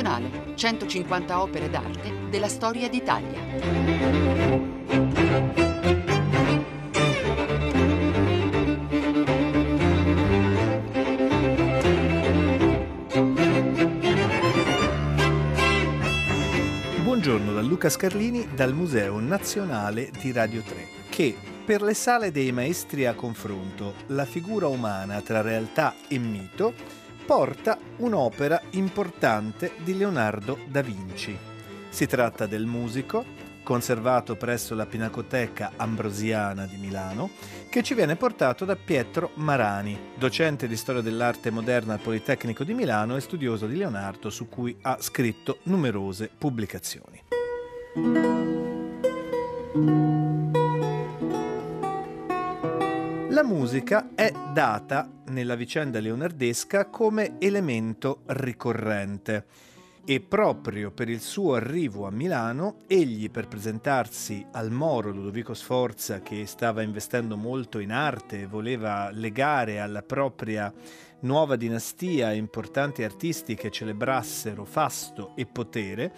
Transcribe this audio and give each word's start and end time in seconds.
Nazionale, 0.00 0.54
150 0.54 1.42
opere 1.42 1.68
d'arte 1.68 2.28
della 2.30 2.46
storia 2.46 2.88
d'Italia. 2.88 3.40
Buongiorno 17.02 17.52
da 17.52 17.60
Luca 17.60 17.88
Scarlini 17.88 18.46
dal 18.54 18.74
Museo 18.74 19.18
Nazionale 19.18 20.12
di 20.20 20.30
Radio 20.30 20.62
3 20.62 20.86
che 21.08 21.36
per 21.64 21.82
le 21.82 21.94
sale 21.94 22.30
dei 22.30 22.52
maestri 22.52 23.04
a 23.04 23.14
confronto, 23.14 23.94
la 24.06 24.24
figura 24.24 24.68
umana 24.68 25.20
tra 25.22 25.40
realtà 25.40 25.96
e 26.06 26.18
mito 26.18 26.72
porta 27.28 27.76
un'opera 27.98 28.58
importante 28.70 29.72
di 29.84 29.94
Leonardo 29.94 30.60
da 30.66 30.80
Vinci. 30.80 31.36
Si 31.90 32.06
tratta 32.06 32.46
del 32.46 32.64
musico, 32.64 33.22
conservato 33.62 34.34
presso 34.34 34.74
la 34.74 34.86
Pinacoteca 34.86 35.72
Ambrosiana 35.76 36.64
di 36.64 36.78
Milano, 36.78 37.28
che 37.68 37.82
ci 37.82 37.92
viene 37.92 38.16
portato 38.16 38.64
da 38.64 38.76
Pietro 38.76 39.32
Marani, 39.34 40.14
docente 40.16 40.66
di 40.66 40.76
storia 40.78 41.02
dell'arte 41.02 41.50
moderna 41.50 41.92
al 41.92 42.00
Politecnico 42.00 42.64
di 42.64 42.72
Milano 42.72 43.14
e 43.14 43.20
studioso 43.20 43.66
di 43.66 43.76
Leonardo 43.76 44.30
su 44.30 44.48
cui 44.48 44.74
ha 44.80 44.96
scritto 44.98 45.58
numerose 45.64 46.30
pubblicazioni. 46.34 47.24
La 53.30 53.44
musica 53.44 54.08
è 54.14 54.32
data 54.54 55.06
nella 55.26 55.54
vicenda 55.54 56.00
leonardesca 56.00 56.86
come 56.86 57.36
elemento 57.38 58.22
ricorrente 58.24 59.44
e 60.06 60.20
proprio 60.20 60.90
per 60.90 61.10
il 61.10 61.20
suo 61.20 61.52
arrivo 61.52 62.06
a 62.06 62.10
Milano, 62.10 62.78
egli 62.86 63.30
per 63.30 63.46
presentarsi 63.46 64.46
al 64.52 64.70
Moro 64.70 65.10
Ludovico 65.10 65.52
Sforza 65.52 66.20
che 66.20 66.46
stava 66.46 66.80
investendo 66.80 67.36
molto 67.36 67.80
in 67.80 67.92
arte 67.92 68.40
e 68.40 68.46
voleva 68.46 69.10
legare 69.10 69.78
alla 69.78 70.02
propria 70.02 70.72
nuova 71.20 71.56
dinastia 71.56 72.32
importanti 72.32 73.02
artisti 73.02 73.54
che 73.54 73.70
celebrassero 73.70 74.64
fasto 74.64 75.32
e 75.34 75.46
potere, 75.46 76.12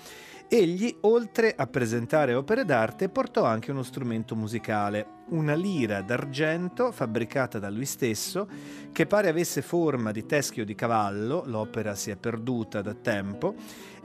egli, 0.48 0.94
oltre 1.02 1.54
a 1.56 1.66
presentare 1.66 2.34
opere 2.34 2.64
d'arte, 2.64 3.08
portò 3.08 3.44
anche 3.44 3.70
uno 3.70 3.84
strumento 3.84 4.34
musicale, 4.34 5.06
una 5.28 5.54
lira 5.54 6.02
d'argento 6.02 6.90
fabbricata 6.90 7.58
da 7.58 7.70
lui 7.70 7.86
stesso, 7.86 8.48
che 8.92 9.06
pare 9.06 9.28
avesse 9.28 9.62
forma 9.62 10.10
di 10.10 10.26
teschio 10.26 10.64
di 10.64 10.74
cavallo, 10.74 11.44
l'opera 11.46 11.94
si 11.94 12.10
è 12.10 12.16
perduta 12.16 12.82
da 12.82 12.94
tempo, 12.94 13.54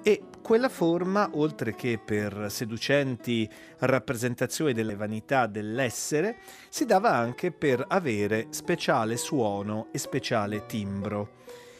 e 0.03 0.21
quella 0.45 0.69
forma, 0.69 1.27
oltre 1.33 1.73
che 1.73 1.97
per 1.97 2.51
seducenti 2.51 3.49
rappresentazioni 3.79 4.73
delle 4.73 4.95
vanità 4.95 5.47
dell'essere, 5.47 6.37
si 6.69 6.85
dava 6.85 7.15
anche 7.15 7.51
per 7.51 7.83
avere 7.87 8.49
speciale 8.51 9.17
suono 9.17 9.87
e 9.91 9.97
speciale 9.97 10.67
timbro. 10.67 11.37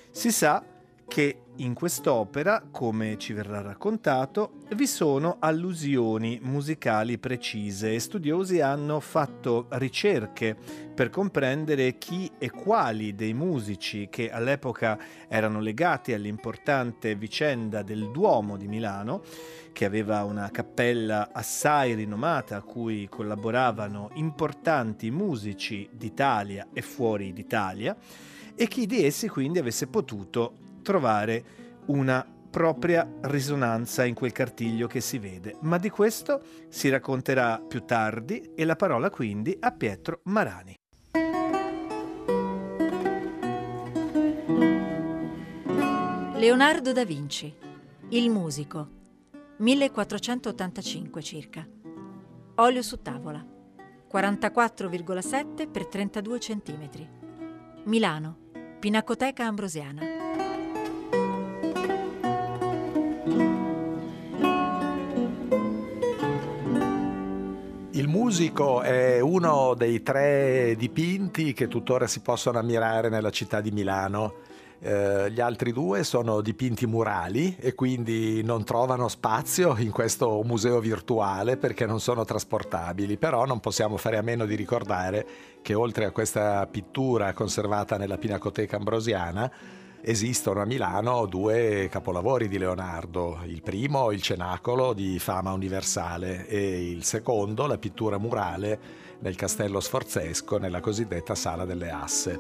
Si 0.10 0.32
sa 0.32 0.64
che 1.08 1.40
in 1.58 1.74
quest'opera, 1.74 2.68
come 2.70 3.18
ci 3.18 3.32
verrà 3.32 3.62
raccontato, 3.62 4.64
vi 4.76 4.88
sono 4.88 5.38
allusioni 5.40 6.40
musicali 6.42 7.18
precise 7.18 7.94
e 7.94 8.00
studiosi 8.00 8.60
hanno 8.60 9.00
fatto 9.00 9.68
ricerche 9.70 10.56
per 10.94 11.10
comprendere 11.10 11.98
chi 11.98 12.30
e 12.38 12.50
quali 12.50 13.16
dei 13.16 13.34
musici 13.34 14.08
che 14.10 14.30
all'epoca 14.30 14.98
erano 15.30 15.62
legati 15.62 16.12
all'importante 16.12 17.16
vicenda 17.16 17.84
del 17.84 18.12
Duomo 18.12 18.58
di 18.58 18.68
Milano, 18.68 19.22
che 19.72 19.86
aveva 19.86 20.26
una 20.26 20.50
cappella 20.52 21.30
assai 21.32 21.94
rinomata 21.94 22.58
a 22.58 22.62
cui 22.62 23.08
collaboravano 23.08 24.10
importanti 24.16 25.10
musici 25.12 25.88
d'Italia 25.92 26.68
e 26.74 26.82
fuori 26.82 27.32
d'Italia, 27.32 27.96
e 28.56 28.68
chi 28.68 28.86
di 28.86 29.04
essi 29.06 29.28
quindi 29.28 29.60
avesse 29.60 29.88
potuto 29.88 30.64
trovare 30.86 31.44
una 31.88 32.24
propria 32.52 33.06
risonanza 33.22 34.06
in 34.06 34.14
quel 34.14 34.32
cartiglio 34.32 34.86
che 34.88 35.02
si 35.02 35.18
vede, 35.18 35.58
ma 35.62 35.78
di 35.78 35.90
questo 35.90 36.42
si 36.70 36.88
racconterà 36.90 37.60
più 37.60 37.84
tardi 37.84 38.52
e 38.56 38.64
la 38.64 38.76
parola 38.76 39.10
quindi 39.10 39.58
a 39.60 39.72
Pietro 39.72 40.22
Marani. 40.26 40.76
Leonardo 46.36 46.94
da 46.94 47.04
Vinci, 47.04 47.54
il 48.10 48.30
musico, 48.30 48.88
1485 49.58 51.22
circa. 51.22 51.68
Olio 52.56 52.82
su 52.82 53.02
tavola, 53.02 53.44
44,7 54.10 55.72
x 55.72 55.90
32 55.90 56.38
cm. 56.38 56.90
Milano, 57.86 58.38
Pinacoteca 58.80 59.46
Ambrosiana. 59.46 60.15
Musico 68.36 68.82
è 68.82 69.22
uno 69.22 69.76
dei 69.78 70.04
tre 70.04 70.76
dipinti 70.78 71.54
che 71.54 71.70
tuttora 71.70 72.06
si 72.06 72.20
possono 72.20 72.60
ammirare 72.60 73.08
nella 73.08 73.30
città 73.30 73.62
di 73.62 73.72
Milano. 73.72 74.34
Eh, 74.82 75.32
gli 75.32 75.40
altri 75.40 75.72
due 75.72 76.04
sono 76.04 76.42
dipinti 76.42 76.86
murali 76.86 77.56
e 77.58 77.74
quindi 77.76 78.44
non 78.44 78.66
trovano 78.66 79.08
spazio 79.08 79.78
in 79.78 79.90
questo 79.90 80.42
museo 80.44 80.82
virtuale 80.82 81.56
perché 81.56 81.86
non 81.86 82.02
sono 82.02 82.26
trasportabili, 82.26 83.16
però 83.16 83.46
non 83.46 83.62
possiamo 83.62 83.96
fare 83.96 84.18
a 84.18 84.22
meno 84.22 84.46
di 84.46 84.56
ricordare 84.56 85.26
che 85.62 85.74
oltre 85.74 86.04
a 86.04 86.12
questa 86.12 86.68
pittura 86.68 87.32
conservata 87.32 87.96
nella 87.96 88.18
Pinacoteca 88.18 88.76
Ambrosiana, 88.76 89.50
esistono 90.08 90.62
a 90.62 90.66
Milano 90.66 91.26
due 91.26 91.88
capolavori 91.90 92.48
di 92.48 92.60
Leonardo, 92.60 93.40
il 93.48 93.64
primo 93.64 94.12
il 94.12 94.22
Cenacolo 94.22 94.94
di 94.94 95.18
fama 95.18 95.52
universale 95.52 96.48
e 96.48 96.92
il 96.92 97.04
secondo 97.04 97.66
la 97.66 97.80
pittura 97.80 98.20
murale 98.20 98.80
nel 99.20 99.36
Castello 99.36 99.80
Sforzesco 99.80 100.58
nella 100.58 100.80
cosiddetta 100.80 101.34
Sala 101.34 101.66
delle 101.66 101.90
Asse. 101.90 102.40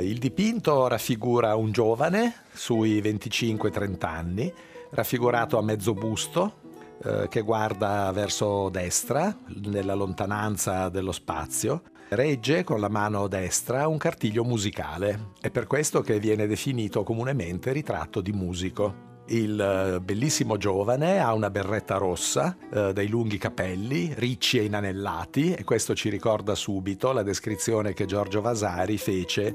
Il 0.00 0.18
dipinto 0.18 0.88
raffigura 0.88 1.54
un 1.54 1.70
giovane 1.70 2.42
sui 2.52 3.00
25-30 3.00 4.04
anni 4.06 4.52
raffigurato 4.96 5.58
a 5.58 5.62
mezzo 5.62 5.92
busto 5.92 6.64
eh, 7.04 7.26
che 7.28 7.42
guarda 7.42 8.10
verso 8.12 8.70
destra, 8.70 9.36
nella 9.66 9.94
lontananza 9.94 10.88
dello 10.88 11.12
spazio. 11.12 11.82
Regge 12.08 12.64
con 12.64 12.80
la 12.80 12.88
mano 12.88 13.28
destra 13.28 13.88
un 13.88 13.98
cartiglio 13.98 14.42
musicale. 14.42 15.32
È 15.38 15.50
per 15.50 15.66
questo 15.66 16.00
che 16.00 16.18
viene 16.18 16.46
definito 16.46 17.02
comunemente 17.02 17.72
ritratto 17.72 18.22
di 18.22 18.32
musico. 18.32 19.04
Il 19.26 19.60
eh, 19.60 20.00
bellissimo 20.00 20.56
giovane 20.56 21.18
ha 21.18 21.34
una 21.34 21.50
berretta 21.50 21.98
rossa, 21.98 22.56
eh, 22.72 22.92
dei 22.94 23.08
lunghi 23.08 23.36
capelli, 23.36 24.14
ricci 24.16 24.58
e 24.58 24.64
inanellati, 24.64 25.52
e 25.52 25.64
questo 25.64 25.94
ci 25.94 26.08
ricorda 26.08 26.54
subito 26.54 27.12
la 27.12 27.22
descrizione 27.22 27.92
che 27.92 28.06
Giorgio 28.06 28.40
Vasari 28.40 28.96
fece 28.96 29.54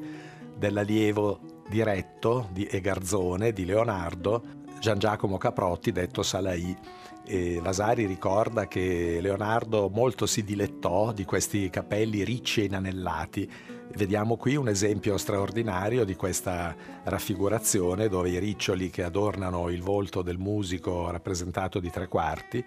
dell'allievo 0.56 1.64
diretto 1.68 2.50
di, 2.52 2.66
e 2.66 2.82
garzone 2.82 3.54
di 3.54 3.66
Leonardo 3.66 4.60
Gian 4.82 4.98
Giacomo 4.98 5.38
Caprotti, 5.38 5.92
detto 5.92 6.24
Salai. 6.24 6.76
E 7.24 7.60
Vasari 7.62 8.08
ricorda 8.08 8.68
che 8.68 9.20
Leonardo 9.22 9.92
molto 9.94 10.26
si 10.26 10.44
dilettò 10.44 11.12
di 11.12 11.24
questi 11.24 11.70
capelli 11.70 12.24
ricci 12.24 12.62
e 12.62 12.66
inanellati. 12.66 13.48
Vediamo 13.96 14.38
qui 14.38 14.56
un 14.56 14.68
esempio 14.68 15.18
straordinario 15.18 16.04
di 16.04 16.16
questa 16.16 16.76
raffigurazione 17.04 18.10
dove 18.10 18.30
i 18.30 18.40
riccioli 18.40 18.90
che 18.90 19.04
adornano 19.04 19.70
il 19.70 19.84
volto 19.84 20.24
del 20.24 20.40
musico 20.40 21.12
rappresentato 21.12 21.80
di 21.80 21.92
tre 21.92 22.08
quarti 22.08 22.66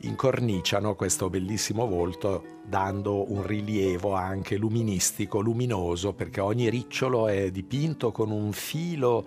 incorniciano 0.00 0.96
questo 0.96 1.30
bellissimo 1.30 1.86
volto 1.86 2.62
dando 2.66 3.30
un 3.32 3.46
rilievo 3.46 4.14
anche 4.14 4.56
luministico, 4.56 5.38
luminoso, 5.38 6.14
perché 6.14 6.40
ogni 6.40 6.68
ricciolo 6.68 7.28
è 7.28 7.52
dipinto 7.52 8.10
con 8.10 8.32
un 8.32 8.50
filo 8.52 9.24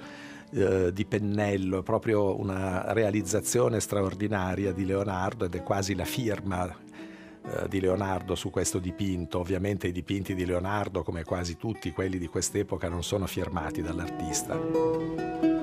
eh, 0.52 0.92
di 0.94 1.06
pennello, 1.06 1.84
proprio 1.84 2.40
una 2.40 2.94
realizzazione 2.94 3.80
straordinaria 3.80 4.72
di 4.72 4.86
Leonardo 4.86 5.46
ed 5.46 5.56
è 5.56 5.64
quasi 5.64 5.96
la 5.96 6.06
firma 6.06 6.66
eh, 6.68 7.68
di 7.68 7.80
Leonardo 7.80 8.36
su 8.36 8.50
questo 8.50 8.80
dipinto. 8.80 9.40
Ovviamente 9.40 9.88
i 9.88 9.92
dipinti 9.92 10.36
di 10.36 10.46
Leonardo, 10.46 11.04
come 11.04 11.24
quasi 11.24 11.58
tutti 11.58 11.92
quelli 11.92 12.18
di 12.18 12.28
quest'epoca, 12.28 12.90
non 12.90 13.04
sono 13.04 13.26
firmati 13.26 13.82
dall'artista. 13.82 15.57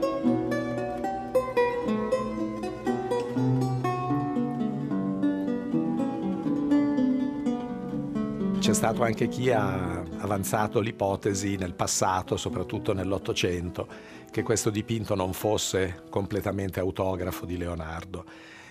Stato 8.75 9.05
anche 9.05 9.29
chi 9.29 9.51
ha 9.53 10.03
avanzato 10.19 10.81
l'ipotesi 10.81 11.57
nel 11.57 11.75
passato, 11.75 12.37
soprattutto 12.37 12.93
nell'Ottocento, 12.93 13.87
che 14.31 14.43
questo 14.43 14.69
dipinto 14.69 15.15
non 15.15 15.33
fosse 15.33 16.03
completamente 16.11 16.81
autografo 16.81 17.47
di 17.47 17.57
Leonardo. 17.57 18.25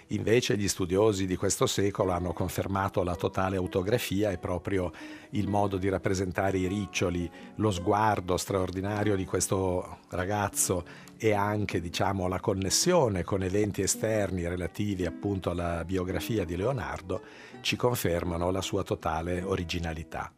Invece 0.07 0.57
gli 0.57 0.67
studiosi 0.67 1.25
di 1.25 1.35
questo 1.35 1.65
secolo 1.65 2.11
hanno 2.11 2.33
confermato 2.33 3.03
la 3.03 3.15
totale 3.15 3.57
autografia 3.57 4.31
e 4.31 4.37
proprio 4.37 4.91
il 5.31 5.47
modo 5.47 5.77
di 5.77 5.89
rappresentare 5.89 6.57
i 6.57 6.67
riccioli, 6.67 7.29
lo 7.55 7.71
sguardo 7.71 8.37
straordinario 8.37 9.15
di 9.15 9.25
questo 9.25 9.99
ragazzo 10.09 10.83
e 11.17 11.33
anche 11.33 11.79
diciamo, 11.79 12.27
la 12.27 12.39
connessione 12.39 13.23
con 13.23 13.43
eventi 13.43 13.81
esterni 13.81 14.47
relativi 14.47 15.05
appunto 15.05 15.49
alla 15.49 15.83
biografia 15.85 16.43
di 16.43 16.55
Leonardo 16.55 17.21
ci 17.61 17.75
confermano 17.75 18.51
la 18.51 18.61
sua 18.61 18.83
totale 18.83 19.41
originalità. 19.41 20.31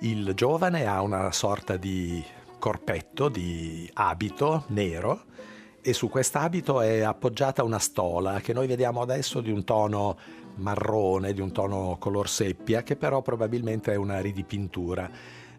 Il 0.00 0.32
giovane 0.34 0.86
ha 0.86 1.02
una 1.02 1.30
sorta 1.30 1.76
di 1.76 2.24
corpetto, 2.58 3.28
di 3.28 3.88
abito 3.92 4.64
nero 4.68 5.24
e 5.86 5.92
su 5.92 6.08
quest'abito 6.08 6.80
è 6.80 7.00
appoggiata 7.00 7.62
una 7.62 7.78
stola 7.78 8.40
che 8.40 8.54
noi 8.54 8.66
vediamo 8.66 9.02
adesso 9.02 9.42
di 9.42 9.50
un 9.50 9.64
tono 9.64 10.16
marrone, 10.54 11.34
di 11.34 11.42
un 11.42 11.52
tono 11.52 11.98
color 12.00 12.26
seppia, 12.26 12.82
che 12.82 12.96
però 12.96 13.20
probabilmente 13.20 13.92
è 13.92 13.96
una 13.96 14.20
ridipintura. 14.20 15.10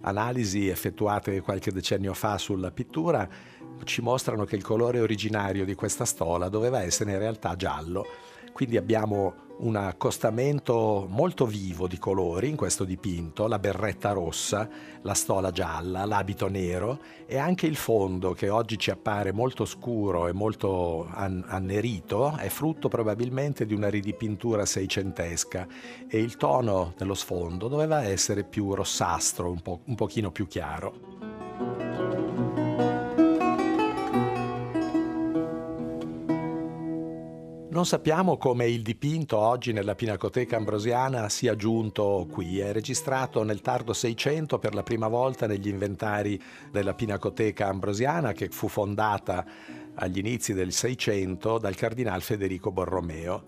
Analisi 0.01 0.67
effettuate 0.67 1.41
qualche 1.41 1.71
decennio 1.71 2.15
fa 2.15 2.39
sulla 2.39 2.71
pittura 2.71 3.29
ci 3.83 4.01
mostrano 4.01 4.45
che 4.45 4.55
il 4.55 4.63
colore 4.63 4.99
originario 4.99 5.63
di 5.63 5.75
questa 5.75 6.05
stola 6.05 6.49
doveva 6.49 6.81
essere 6.81 7.11
in 7.11 7.19
realtà 7.19 7.55
giallo. 7.55 8.07
Quindi 8.51 8.77
abbiamo 8.77 9.44
un 9.57 9.75
accostamento 9.75 11.07
molto 11.09 11.45
vivo 11.45 11.87
di 11.87 11.97
colori 11.97 12.49
in 12.49 12.55
questo 12.55 12.83
dipinto, 12.83 13.47
la 13.47 13.59
berretta 13.59 14.11
rossa, 14.11 14.67
la 15.01 15.13
stola 15.13 15.51
gialla, 15.51 16.05
l'abito 16.05 16.47
nero 16.47 16.99
e 17.25 17.37
anche 17.37 17.65
il 17.65 17.75
fondo 17.75 18.33
che 18.33 18.49
oggi 18.49 18.77
ci 18.77 18.91
appare 18.91 19.31
molto 19.31 19.65
scuro 19.65 20.27
e 20.27 20.33
molto 20.33 21.07
annerito 21.11 22.35
è 22.35 22.49
frutto 22.49 22.87
probabilmente 22.89 23.65
di 23.65 23.73
una 23.73 23.89
ridipintura 23.89 24.65
seicentesca 24.65 25.67
e 26.07 26.19
il 26.19 26.35
tono 26.37 26.93
dello 26.97 27.13
sfondo 27.13 27.67
doveva 27.67 28.03
essere 28.03 28.43
più 28.43 28.73
rossastro, 28.73 29.49
un, 29.49 29.61
po', 29.61 29.81
un 29.85 29.95
pochino 29.95 30.31
più 30.31 30.47
chiaro. 30.47 31.94
Non 37.75 37.85
sappiamo 37.85 38.37
come 38.37 38.69
il 38.69 38.81
dipinto 38.81 39.37
oggi 39.37 39.73
nella 39.73 39.95
Pinacoteca 39.95 40.55
Ambrosiana 40.55 41.27
sia 41.27 41.57
giunto 41.57 42.25
qui. 42.31 42.59
È 42.59 42.71
registrato 42.71 43.43
nel 43.43 43.59
tardo 43.59 43.91
600 43.91 44.59
per 44.59 44.73
la 44.73 44.81
prima 44.81 45.09
volta 45.09 45.45
negli 45.45 45.67
inventari 45.67 46.41
della 46.71 46.93
Pinacoteca 46.93 47.67
Ambrosiana 47.67 48.31
che 48.31 48.47
fu 48.47 48.69
fondata 48.69 49.45
agli 49.95 50.19
inizi 50.19 50.53
del 50.53 50.71
600 50.71 51.57
dal 51.57 51.75
cardinal 51.75 52.21
Federico 52.21 52.71
Borromeo. 52.71 53.43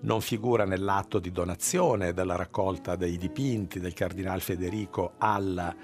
Non 0.00 0.22
figura 0.22 0.64
nell'atto 0.64 1.18
di 1.18 1.30
donazione 1.30 2.14
della 2.14 2.34
raccolta 2.34 2.96
dei 2.96 3.18
dipinti 3.18 3.78
del 3.78 3.92
cardinal 3.92 4.40
Federico 4.40 5.16
alla 5.18 5.76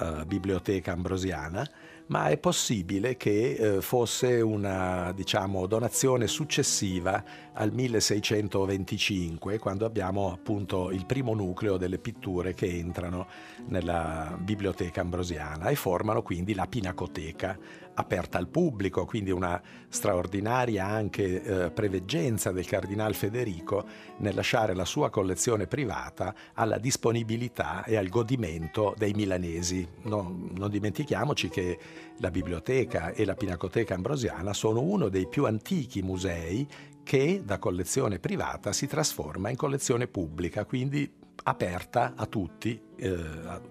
uh, 0.00 0.24
Biblioteca 0.24 0.90
Ambrosiana, 0.90 1.64
ma 2.08 2.28
è 2.28 2.38
possibile 2.38 3.16
che 3.16 3.52
eh, 3.52 3.80
fosse 3.80 4.40
una 4.40 5.12
diciamo, 5.12 5.66
donazione 5.66 6.26
successiva 6.26 7.22
al 7.52 7.72
1625, 7.72 9.58
quando 9.58 9.84
abbiamo 9.84 10.32
appunto 10.32 10.90
il 10.90 11.06
primo 11.06 11.34
nucleo 11.34 11.76
delle 11.76 11.98
pitture 11.98 12.54
che 12.54 12.66
entrano 12.66 13.26
nella 13.66 14.36
biblioteca 14.38 15.00
ambrosiana 15.00 15.68
e 15.68 15.74
formano 15.74 16.22
quindi 16.22 16.54
la 16.54 16.66
pinacoteca 16.66 17.58
aperta 17.98 18.38
al 18.38 18.48
pubblico, 18.48 19.04
quindi 19.04 19.30
una 19.30 19.60
straordinaria 19.88 20.86
anche 20.86 21.42
eh, 21.42 21.70
preveggenza 21.70 22.52
del 22.52 22.66
cardinal 22.66 23.14
Federico 23.14 23.84
nel 24.18 24.34
lasciare 24.34 24.74
la 24.74 24.84
sua 24.84 25.10
collezione 25.10 25.66
privata 25.66 26.34
alla 26.54 26.78
disponibilità 26.78 27.84
e 27.84 27.96
al 27.96 28.08
godimento 28.08 28.94
dei 28.96 29.12
milanesi. 29.12 29.86
No, 30.02 30.50
non 30.54 30.70
dimentichiamoci 30.70 31.48
che 31.48 31.78
la 32.18 32.30
biblioteca 32.30 33.12
e 33.12 33.24
la 33.24 33.34
Pinacoteca 33.34 33.94
Ambrosiana 33.94 34.52
sono 34.52 34.82
uno 34.82 35.08
dei 35.08 35.26
più 35.26 35.46
antichi 35.46 36.02
musei 36.02 36.66
che 37.02 37.42
da 37.44 37.58
collezione 37.58 38.18
privata 38.18 38.72
si 38.72 38.86
trasforma 38.86 39.48
in 39.48 39.56
collezione 39.56 40.06
pubblica, 40.06 40.64
quindi 40.64 41.10
aperta 41.44 42.14
a 42.16 42.26
tutti 42.26 42.80
eh, 42.96 43.18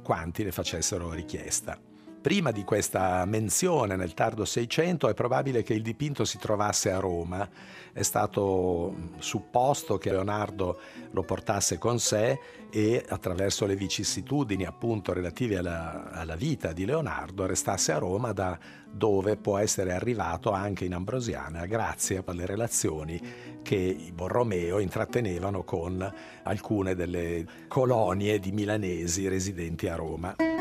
quanti 0.02 0.44
ne 0.44 0.52
facessero 0.52 1.12
richiesta. 1.12 1.78
Prima 2.26 2.50
di 2.50 2.64
questa 2.64 3.24
menzione 3.26 3.96
nel 3.96 4.16
tardo 4.16 4.46
600 4.46 5.10
è 5.10 5.14
probabile 5.14 5.62
che 5.62 5.76
il 5.76 5.84
dipinto 5.84 6.26
si 6.26 6.40
trovasse 6.40 6.90
a 6.90 6.98
Roma. 6.98 7.48
È 7.94 8.02
stato 8.02 9.12
supposto 9.20 10.00
che 10.00 10.10
Leonardo 10.10 10.80
lo 11.12 11.22
portasse 11.22 11.78
con 11.78 12.00
sé 12.00 12.40
e 12.72 13.06
attraverso 13.08 13.68
le 13.68 13.76
vicissitudini 13.76 14.66
appunto 14.66 15.14
relative 15.14 15.60
alla, 15.60 16.10
alla 16.10 16.36
vita 16.36 16.72
di 16.72 16.86
Leonardo 16.86 17.46
restasse 17.46 17.92
a 17.92 18.00
Roma 18.00 18.32
da 18.32 18.58
dove 18.90 19.38
può 19.38 19.60
essere 19.60 19.94
arrivato 19.94 20.50
anche 20.50 20.84
in 20.84 20.96
Ambrosiana 20.96 21.68
grazie 21.68 22.24
alle 22.26 22.48
relazioni 22.48 23.22
che 23.62 23.76
i 23.76 24.12
Borromeo 24.12 24.80
intrattenevano 24.80 25.64
con 25.64 26.12
alcune 26.42 26.96
delle 26.96 27.46
colonie 27.68 28.40
di 28.40 28.52
milanesi 28.52 29.28
residenti 29.28 29.88
a 29.88 29.96
Roma. 29.96 30.55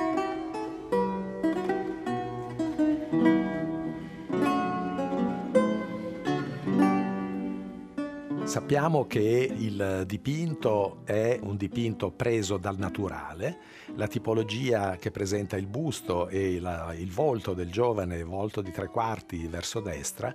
Sappiamo 8.65 9.07
che 9.07 9.53
il 9.55 10.05
dipinto 10.07 11.03
è 11.05 11.39
un 11.43 11.59
dipinto 11.59 12.11
preso 12.13 12.57
dal 12.57 12.79
naturale, 12.79 13.59
la 13.95 14.07
tipologia 14.07 14.97
che 14.97 15.11
presenta 15.11 15.59
il 15.59 15.67
busto 15.67 16.29
e 16.29 16.59
la, 16.61 16.95
il 16.95 17.11
volto 17.11 17.53
del 17.53 17.71
giovane, 17.71 18.23
volto 18.23 18.63
di 18.63 18.71
tre 18.71 18.89
quarti 18.89 19.47
verso 19.49 19.81
destra, 19.81 20.35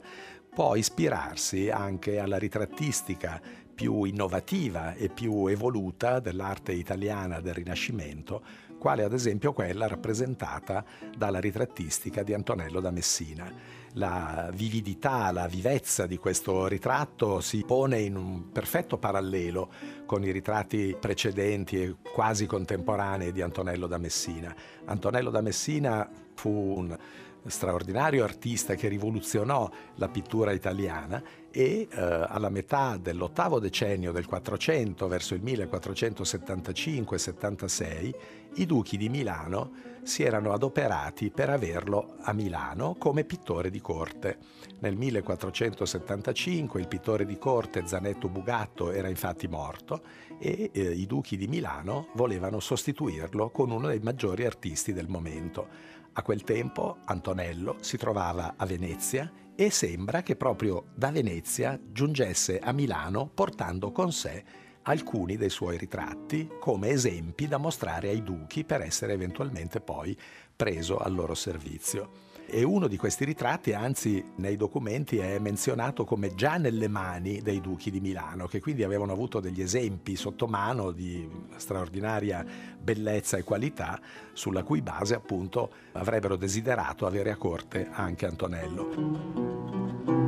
può 0.53 0.75
ispirarsi 0.75 1.71
anche 1.71 2.19
alla 2.19 2.37
ritrattistica 2.37 3.41
più 3.73 4.03
innovativa 4.03 4.93
e 4.93 5.09
più 5.09 5.47
evoluta 5.47 6.19
dell'arte 6.19 6.71
italiana 6.71 7.39
del 7.39 7.55
Rinascimento, 7.55 8.43
quale 8.77 9.03
ad 9.03 9.13
esempio 9.13 9.53
quella 9.53 9.87
rappresentata 9.87 10.85
dalla 11.17 11.39
ritrattistica 11.39 12.21
di 12.21 12.35
Antonello 12.35 12.79
da 12.79 12.91
Messina 12.91 13.78
la 13.93 14.49
vividità, 14.53 15.31
la 15.31 15.47
vivezza 15.47 16.05
di 16.05 16.17
questo 16.17 16.67
ritratto 16.67 17.39
si 17.39 17.63
pone 17.65 17.99
in 17.99 18.15
un 18.15 18.51
perfetto 18.51 18.97
parallelo 18.97 19.69
con 20.05 20.23
i 20.23 20.31
ritratti 20.31 20.95
precedenti 20.99 21.81
e 21.81 21.95
quasi 22.01 22.45
contemporanei 22.45 23.31
di 23.31 23.41
Antonello 23.41 23.87
da 23.87 23.97
Messina. 23.97 24.53
Antonello 24.85 25.29
da 25.29 25.41
Messina 25.41 26.09
fu 26.33 26.49
un 26.49 26.97
straordinario 27.45 28.23
artista 28.23 28.75
che 28.75 28.87
rivoluzionò 28.87 29.69
la 29.95 30.09
pittura 30.09 30.51
italiana 30.51 31.21
e 31.51 31.87
eh, 31.89 32.25
alla 32.27 32.49
metà 32.49 32.97
dell'ottavo 32.97 33.59
decennio 33.59 34.11
del 34.11 34.25
400, 34.25 35.07
verso 35.07 35.33
il 35.33 35.41
1475-76, 35.43 38.13
i 38.55 38.65
duchi 38.65 38.97
di 38.97 39.09
Milano 39.09 39.87
si 40.03 40.23
erano 40.23 40.53
adoperati 40.53 41.29
per 41.29 41.49
averlo 41.49 42.15
a 42.21 42.33
Milano 42.33 42.95
come 42.95 43.23
pittore 43.23 43.69
di 43.69 43.79
corte. 43.79 44.37
Nel 44.79 44.95
1475 44.95 46.79
il 46.79 46.87
pittore 46.87 47.25
di 47.25 47.37
corte 47.37 47.85
Zanetto 47.85 48.29
Bugatto 48.29 48.91
era 48.91 49.07
infatti 49.07 49.47
morto 49.47 50.01
e 50.39 50.71
eh, 50.73 50.81
i 50.81 51.05
duchi 51.05 51.37
di 51.37 51.47
Milano 51.47 52.07
volevano 52.13 52.59
sostituirlo 52.59 53.49
con 53.49 53.71
uno 53.71 53.87
dei 53.87 53.99
maggiori 53.99 54.45
artisti 54.45 54.93
del 54.93 55.07
momento. 55.07 55.67
A 56.13 56.23
quel 56.23 56.43
tempo 56.43 56.97
Antonello 57.05 57.77
si 57.81 57.97
trovava 57.97 58.55
a 58.57 58.65
Venezia 58.65 59.31
e 59.59 59.71
sembra 59.71 60.23
che 60.23 60.37
proprio 60.37 60.85
da 60.95 61.11
Venezia 61.11 61.77
giungesse 61.91 62.59
a 62.59 62.71
Milano 62.71 63.27
portando 63.27 63.91
con 63.91 64.13
sé 64.13 64.41
alcuni 64.83 65.35
dei 65.35 65.49
suoi 65.49 65.77
ritratti 65.77 66.49
come 66.61 66.91
esempi 66.91 67.45
da 67.45 67.57
mostrare 67.57 68.07
ai 68.07 68.23
duchi 68.23 68.63
per 68.63 68.79
essere 68.79 69.11
eventualmente 69.11 69.81
poi 69.81 70.17
preso 70.55 70.97
al 70.97 71.13
loro 71.13 71.35
servizio. 71.35 72.28
E 72.51 72.63
uno 72.63 72.87
di 72.87 72.97
questi 72.97 73.25
ritratti, 73.25 73.73
anzi 73.73 74.23
nei 74.37 74.55
documenti, 74.55 75.19
è 75.19 75.37
menzionato 75.37 76.03
come 76.03 76.33
già 76.33 76.57
nelle 76.57 76.87
mani 76.87 77.41
dei 77.43 77.61
duchi 77.61 77.91
di 77.91 77.99
Milano, 77.99 78.47
che 78.47 78.59
quindi 78.59 78.83
avevano 78.83 79.11
avuto 79.11 79.39
degli 79.39 79.61
esempi 79.61 80.15
sotto 80.15 80.47
mano 80.47 80.89
di 80.89 81.29
straordinaria 81.57 82.43
bellezza 82.81 83.37
e 83.37 83.43
qualità, 83.43 83.99
sulla 84.33 84.63
cui 84.63 84.81
base 84.81 85.13
appunto 85.13 85.71
avrebbero 85.91 86.35
desiderato 86.35 87.05
avere 87.05 87.29
a 87.29 87.37
corte 87.37 87.87
anche 87.91 88.25
Antonello. 88.25 90.18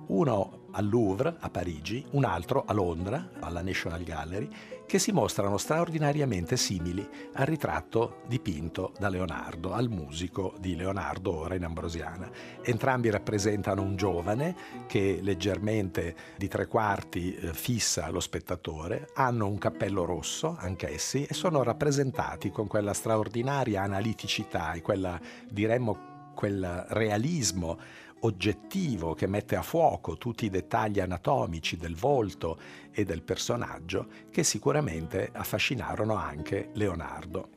uno 0.07 0.69
al 0.71 0.89
Louvre 0.89 1.35
a 1.39 1.51
Parigi, 1.51 2.03
un 2.13 2.25
altro 2.25 2.63
a 2.65 2.73
Londra, 2.73 3.33
alla 3.39 3.61
National 3.61 4.01
Gallery, 4.01 4.49
che 4.91 4.99
si 4.99 5.13
mostrano 5.13 5.57
straordinariamente 5.57 6.57
simili 6.57 7.07
al 7.35 7.45
ritratto 7.45 8.23
dipinto 8.27 8.91
da 8.99 9.07
Leonardo, 9.07 9.71
al 9.71 9.87
musico 9.87 10.53
di 10.59 10.75
Leonardo 10.75 11.33
ora 11.33 11.55
in 11.55 11.63
Ambrosiana. 11.63 12.29
Entrambi 12.61 13.09
rappresentano 13.09 13.83
un 13.83 13.95
giovane 13.95 14.53
che 14.87 15.19
leggermente 15.21 16.13
di 16.35 16.49
tre 16.49 16.67
quarti 16.67 17.33
eh, 17.33 17.53
fissa 17.53 18.09
lo 18.09 18.19
spettatore, 18.19 19.07
hanno 19.13 19.47
un 19.47 19.57
cappello 19.59 20.03
rosso 20.03 20.57
anch'essi 20.59 21.23
e 21.23 21.33
sono 21.33 21.63
rappresentati 21.63 22.51
con 22.51 22.67
quella 22.67 22.91
straordinaria 22.91 23.83
analiticità 23.83 24.73
e 24.73 24.81
quella, 24.81 25.17
diremmo, 25.49 26.10
quel 26.41 26.87
realismo 26.89 27.77
oggettivo 28.21 29.13
che 29.13 29.27
mette 29.27 29.55
a 29.55 29.61
fuoco 29.61 30.17
tutti 30.17 30.45
i 30.45 30.49
dettagli 30.49 30.99
anatomici 30.99 31.77
del 31.77 31.95
volto 31.95 32.57
e 32.89 33.05
del 33.05 33.21
personaggio 33.21 34.07
che 34.31 34.41
sicuramente 34.41 35.29
affascinarono 35.31 36.15
anche 36.15 36.71
Leonardo. 36.73 37.49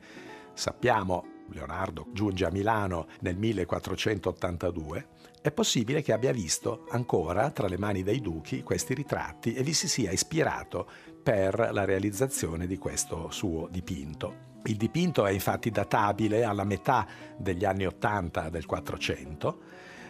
Sappiamo 0.53 1.25
Leonardo 1.47 2.09
giunge 2.11 2.45
a 2.45 2.51
Milano 2.51 3.07
nel 3.21 3.37
1482, 3.37 5.07
è 5.41 5.51
possibile 5.51 6.03
che 6.03 6.13
abbia 6.13 6.31
visto 6.31 6.85
ancora 6.89 7.49
tra 7.49 7.67
le 7.67 7.79
mani 7.79 8.03
dei 8.03 8.21
duchi 8.21 8.61
questi 8.61 8.93
ritratti 8.93 9.55
e 9.55 9.63
vi 9.63 9.73
si 9.73 9.87
sia 9.87 10.11
ispirato 10.11 10.87
per 11.23 11.69
la 11.71 11.85
realizzazione 11.85 12.67
di 12.67 12.77
questo 12.77 13.31
suo 13.31 13.67
dipinto. 13.67 14.54
Il 14.67 14.77
dipinto 14.77 15.25
è 15.27 15.31
infatti 15.31 15.69
databile 15.69 16.43
alla 16.43 16.63
metà 16.63 17.05
degli 17.37 17.65
anni 17.65 17.85
80 17.85 18.49
del 18.49 18.65
400 18.65 19.59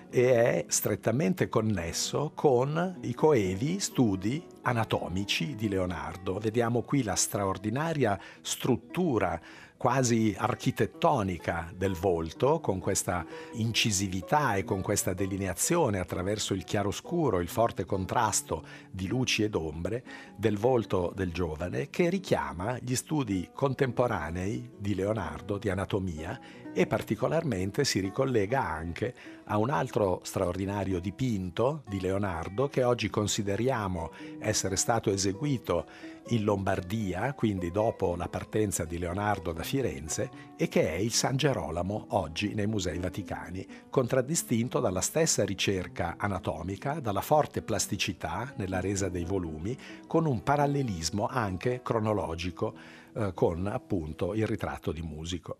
e 0.10 0.34
è 0.34 0.66
strettamente 0.70 1.50
connesso 1.50 2.32
con 2.34 3.00
i 3.02 3.14
coevi 3.14 3.80
studi 3.80 4.42
anatomici 4.62 5.56
di 5.56 5.68
Leonardo. 5.68 6.38
Vediamo 6.40 6.84
qui 6.84 7.04
la 7.04 7.16
straordinaria 7.16 8.18
struttura 8.42 9.38
quasi 9.78 10.36
architettonica 10.38 11.72
del 11.76 11.94
volto, 11.94 12.60
con 12.60 12.80
questa 12.80 13.26
incisività 13.54 14.56
e 14.56 14.64
con 14.64 14.82
questa 14.82 15.14
delineazione 15.14 16.00
attraverso 16.00 16.54
il 16.54 16.64
chiaroscuro, 16.64 17.40
il 17.40 17.50
forte 17.50 17.86
contrasto 17.86 18.66
di 18.90 19.08
luci 19.08 19.44
ed 19.44 19.56
ombre 19.56 20.04
del 20.36 20.58
volto 20.58 21.12
del 21.16 21.32
giovane, 21.32 21.90
che 21.90 22.10
richiama 22.10 22.78
gli 22.80 22.96
studi 22.96 23.50
contemporanei 23.54 24.72
di 24.78 24.96
Leonardo 24.96 25.58
di 25.58 25.70
anatomia 25.70 26.40
e 26.78 26.88
particolarmente 26.88 27.86
si 27.86 28.02
ricollega 28.02 28.62
anche 28.62 29.14
a 29.46 29.58
un 29.58 29.70
altro 29.70 30.20
straordinario 30.24 31.00
dipinto 31.00 31.84
di 31.88 32.02
Leonardo 32.02 32.68
che 32.68 32.84
oggi 32.84 33.10
consideriamo 33.10 34.12
essere 34.40 34.76
stato 34.76 35.10
eseguito 35.10 35.86
in 36.30 36.44
Lombardia, 36.44 37.34
quindi 37.34 37.72
dopo 37.72 38.18
la 38.18 38.28
partenza 38.28 38.84
di 38.84 38.98
Leonardo 38.98 39.54
da 39.54 39.64
Firenze, 39.64 40.30
e 40.58 40.68
che 40.68 40.92
è 40.92 40.96
il 40.96 41.14
San 41.14 41.38
Gerolamo 41.38 42.08
oggi 42.10 42.54
nei 42.54 42.68
Musei 42.68 43.00
Vaticani, 43.00 43.66
contraddistinto 43.90 44.82
dalla 44.82 45.02
stessa 45.02 45.46
ricerca 45.46 46.16
anatomica, 46.18 47.00
dalla 47.00 47.22
forte 47.22 47.62
plasticità 47.62 48.52
nella 48.58 48.82
resa 48.82 49.08
dei 49.08 49.24
volumi, 49.24 49.78
con 50.08 50.26
un 50.26 50.44
parallelismo 50.44 51.28
anche 51.28 51.82
cronologico 51.82 52.76
eh, 53.16 53.32
con 53.34 53.66
appunto 53.68 54.34
il 54.34 54.46
ritratto 54.46 54.92
di 54.92 55.02
musico. 55.02 55.58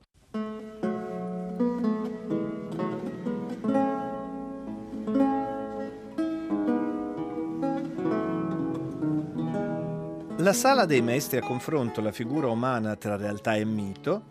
Sala 10.56 10.86
dei 10.86 11.02
maestri 11.02 11.38
a 11.38 11.42
confronto 11.42 12.00
la 12.00 12.14
figura 12.14 12.48
umana 12.48 12.96
tra 12.96 13.18
realtà 13.18 13.56
e 13.56 13.66
mito 13.66 14.24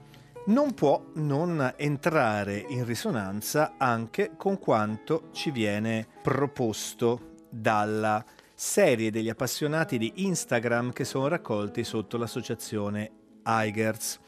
non 0.46 0.72
può 0.72 1.10
non 1.16 1.74
entrare 1.76 2.64
in 2.66 2.86
risonanza 2.86 3.74
anche 3.76 4.30
con 4.38 4.58
quanto 4.58 5.28
ci 5.32 5.50
viene 5.50 6.06
proposto 6.22 7.34
dalla 7.50 8.24
serie 8.54 9.10
degli 9.10 9.28
appassionati 9.28 9.98
di 9.98 10.12
Instagram 10.24 10.92
che 10.92 11.04
sono 11.04 11.28
raccolti 11.28 11.84
sotto 11.84 12.16
l'associazione 12.16 13.10
Eigerz. 13.44 14.18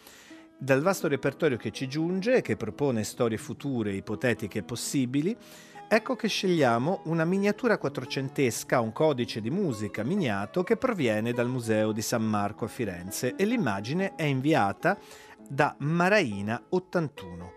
Dal 0.58 0.82
vasto 0.82 1.08
repertorio 1.08 1.56
che 1.56 1.70
ci 1.70 1.88
giunge 1.88 2.36
e 2.36 2.42
che 2.42 2.56
propone 2.56 3.04
storie 3.04 3.38
future 3.38 3.94
ipotetiche 3.94 4.62
possibili, 4.62 5.34
Ecco 5.88 6.16
che 6.16 6.26
scegliamo 6.26 7.02
una 7.04 7.24
miniatura 7.24 7.78
quattrocentesca, 7.78 8.80
un 8.80 8.92
codice 8.92 9.40
di 9.40 9.50
musica 9.50 10.02
miniato 10.02 10.64
che 10.64 10.76
proviene 10.76 11.32
dal 11.32 11.46
Museo 11.46 11.92
di 11.92 12.02
San 12.02 12.24
Marco 12.24 12.64
a 12.64 12.68
Firenze 12.68 13.36
e 13.36 13.44
l'immagine 13.44 14.16
è 14.16 14.24
inviata 14.24 14.98
da 15.48 15.76
Maraina 15.78 16.60
81. 16.70 17.52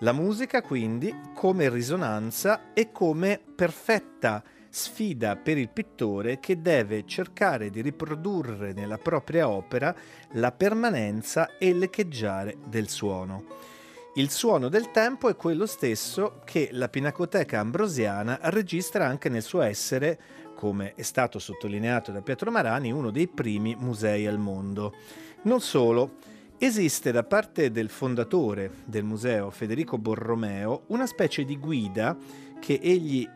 La 0.00 0.12
musica 0.12 0.62
quindi 0.62 1.12
come 1.34 1.68
risonanza 1.68 2.72
e 2.74 2.92
come 2.92 3.40
perfetta 3.56 4.44
sfida 4.68 5.34
per 5.34 5.58
il 5.58 5.68
pittore 5.68 6.38
che 6.38 6.62
deve 6.62 7.04
cercare 7.06 7.70
di 7.70 7.80
riprodurre 7.80 8.72
nella 8.72 8.98
propria 8.98 9.48
opera 9.48 9.92
la 10.34 10.52
permanenza 10.52 11.58
e 11.58 11.74
l'echeggiare 11.74 12.56
del 12.68 12.88
suono. 12.88 13.72
Il 14.16 14.30
suono 14.30 14.68
del 14.68 14.92
tempo 14.92 15.28
è 15.28 15.34
quello 15.34 15.66
stesso 15.66 16.40
che 16.44 16.68
la 16.70 16.88
Pinacoteca 16.88 17.58
Ambrosiana 17.58 18.38
registra 18.42 19.08
anche 19.08 19.28
nel 19.28 19.42
suo 19.42 19.60
essere, 19.60 20.20
come 20.54 20.94
è 20.94 21.02
stato 21.02 21.40
sottolineato 21.40 22.12
da 22.12 22.22
Pietro 22.22 22.52
Marani, 22.52 22.92
uno 22.92 23.10
dei 23.10 23.26
primi 23.26 23.74
musei 23.76 24.28
al 24.28 24.38
mondo. 24.38 24.94
Non 25.42 25.60
solo, 25.60 26.18
esiste 26.58 27.10
da 27.10 27.24
parte 27.24 27.72
del 27.72 27.88
fondatore 27.90 28.70
del 28.84 29.02
museo, 29.02 29.50
Federico 29.50 29.98
Borromeo, 29.98 30.84
una 30.88 31.06
specie 31.06 31.44
di 31.44 31.58
guida 31.58 32.16
che 32.60 32.78
egli 32.80 33.28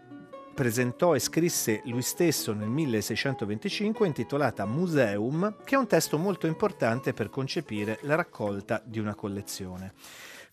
presentò 0.54 1.16
e 1.16 1.18
scrisse 1.18 1.82
lui 1.86 2.02
stesso 2.02 2.52
nel 2.52 2.68
1625 2.68 4.06
intitolata 4.06 4.64
Museum, 4.64 5.56
che 5.64 5.74
è 5.74 5.78
un 5.78 5.88
testo 5.88 6.18
molto 6.18 6.46
importante 6.46 7.12
per 7.12 7.30
concepire 7.30 7.98
la 8.02 8.14
raccolta 8.14 8.80
di 8.84 9.00
una 9.00 9.16
collezione. 9.16 9.94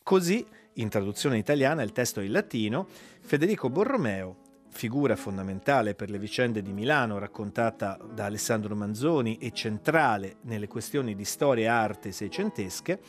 Così, 0.06 0.46
in 0.74 0.90
traduzione 0.90 1.40
italiana, 1.40 1.82
il 1.82 1.92
testo 1.92 2.20
è 2.20 2.26
in 2.26 2.32
latino, 2.32 2.86
Federico 3.22 3.72
Borromeo, 3.72 4.36
figura 4.70 5.16
fondamentale 5.16 5.96
per 5.96 6.12
le 6.12 6.20
vicende 6.20 6.62
di 6.62 6.72
Milano 6.74 7.18
raccontata 7.18 7.98
da 8.14 8.26
Alessandro 8.26 8.76
Manzoni 8.76 9.40
e 9.40 9.50
centrale 9.50 10.36
nelle 10.42 10.68
questioni 10.68 11.16
di 11.16 11.26
storia 11.26 11.64
e 11.64 11.68
arte 11.70 12.12
seicentesche, 12.12 13.00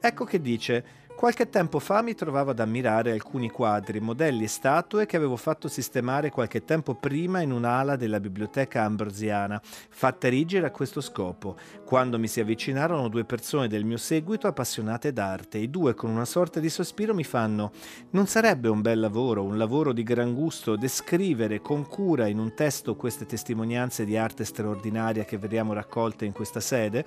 ecco 0.00 0.24
che 0.24 0.40
dice 0.40 0.84
Qualche 1.20 1.50
tempo 1.50 1.80
fa 1.80 2.00
mi 2.00 2.14
trovavo 2.14 2.52
ad 2.52 2.60
ammirare 2.60 3.12
alcuni 3.12 3.50
quadri, 3.50 4.00
modelli 4.00 4.44
e 4.44 4.48
statue 4.48 5.04
che 5.04 5.18
avevo 5.18 5.36
fatto 5.36 5.68
sistemare 5.68 6.30
qualche 6.30 6.64
tempo 6.64 6.94
prima 6.94 7.42
in 7.42 7.52
un'ala 7.52 7.96
della 7.96 8.18
biblioteca 8.18 8.84
ambrosiana, 8.84 9.60
fatta 9.62 10.28
erigere 10.28 10.66
a 10.66 10.70
questo 10.70 11.02
scopo, 11.02 11.58
quando 11.84 12.18
mi 12.18 12.26
si 12.26 12.40
avvicinarono 12.40 13.08
due 13.08 13.26
persone 13.26 13.68
del 13.68 13.84
mio 13.84 13.98
seguito 13.98 14.46
appassionate 14.46 15.12
d'arte. 15.12 15.58
I 15.58 15.68
due 15.68 15.92
con 15.92 16.08
una 16.08 16.24
sorta 16.24 16.58
di 16.58 16.70
sospiro 16.70 17.12
mi 17.12 17.24
fanno 17.24 17.72
«Non 18.12 18.26
sarebbe 18.26 18.70
un 18.70 18.80
bel 18.80 18.98
lavoro, 18.98 19.44
un 19.44 19.58
lavoro 19.58 19.92
di 19.92 20.02
gran 20.02 20.32
gusto, 20.32 20.74
descrivere 20.74 21.60
con 21.60 21.86
cura 21.86 22.28
in 22.28 22.38
un 22.38 22.54
testo 22.54 22.96
queste 22.96 23.26
testimonianze 23.26 24.06
di 24.06 24.16
arte 24.16 24.46
straordinaria 24.46 25.26
che 25.26 25.36
vediamo 25.36 25.74
raccolte 25.74 26.24
in 26.24 26.32
questa 26.32 26.60
sede?» 26.60 27.04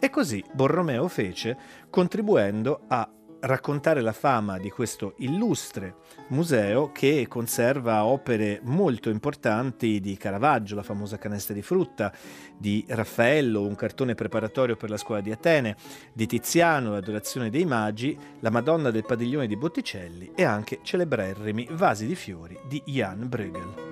E 0.00 0.08
così 0.08 0.42
Borromeo 0.50 1.06
fece, 1.08 1.58
contribuendo 1.90 2.84
a 2.88 3.06
raccontare 3.40 4.00
la 4.00 4.12
fama 4.12 4.58
di 4.58 4.70
questo 4.70 5.14
illustre 5.18 5.96
museo 6.28 6.92
che 6.92 7.26
conserva 7.28 8.04
opere 8.04 8.60
molto 8.64 9.10
importanti 9.10 10.00
di 10.00 10.16
Caravaggio, 10.16 10.74
la 10.74 10.82
famosa 10.82 11.18
canesta 11.18 11.52
di 11.52 11.62
frutta, 11.62 12.12
di 12.56 12.84
Raffaello, 12.88 13.62
un 13.62 13.74
cartone 13.74 14.14
preparatorio 14.14 14.76
per 14.76 14.90
la 14.90 14.96
scuola 14.96 15.20
di 15.20 15.32
Atene, 15.32 15.76
di 16.12 16.26
Tiziano, 16.26 16.92
l'adorazione 16.92 17.50
dei 17.50 17.64
magi, 17.64 18.16
la 18.40 18.50
Madonna 18.50 18.90
del 18.90 19.04
padiglione 19.04 19.46
di 19.46 19.56
Botticelli 19.56 20.32
e 20.34 20.44
anche 20.44 20.80
celeberrimi 20.82 21.68
vasi 21.70 22.06
di 22.06 22.14
fiori 22.14 22.58
di 22.68 22.82
Jan 22.86 23.28
Bruegel. 23.28 23.89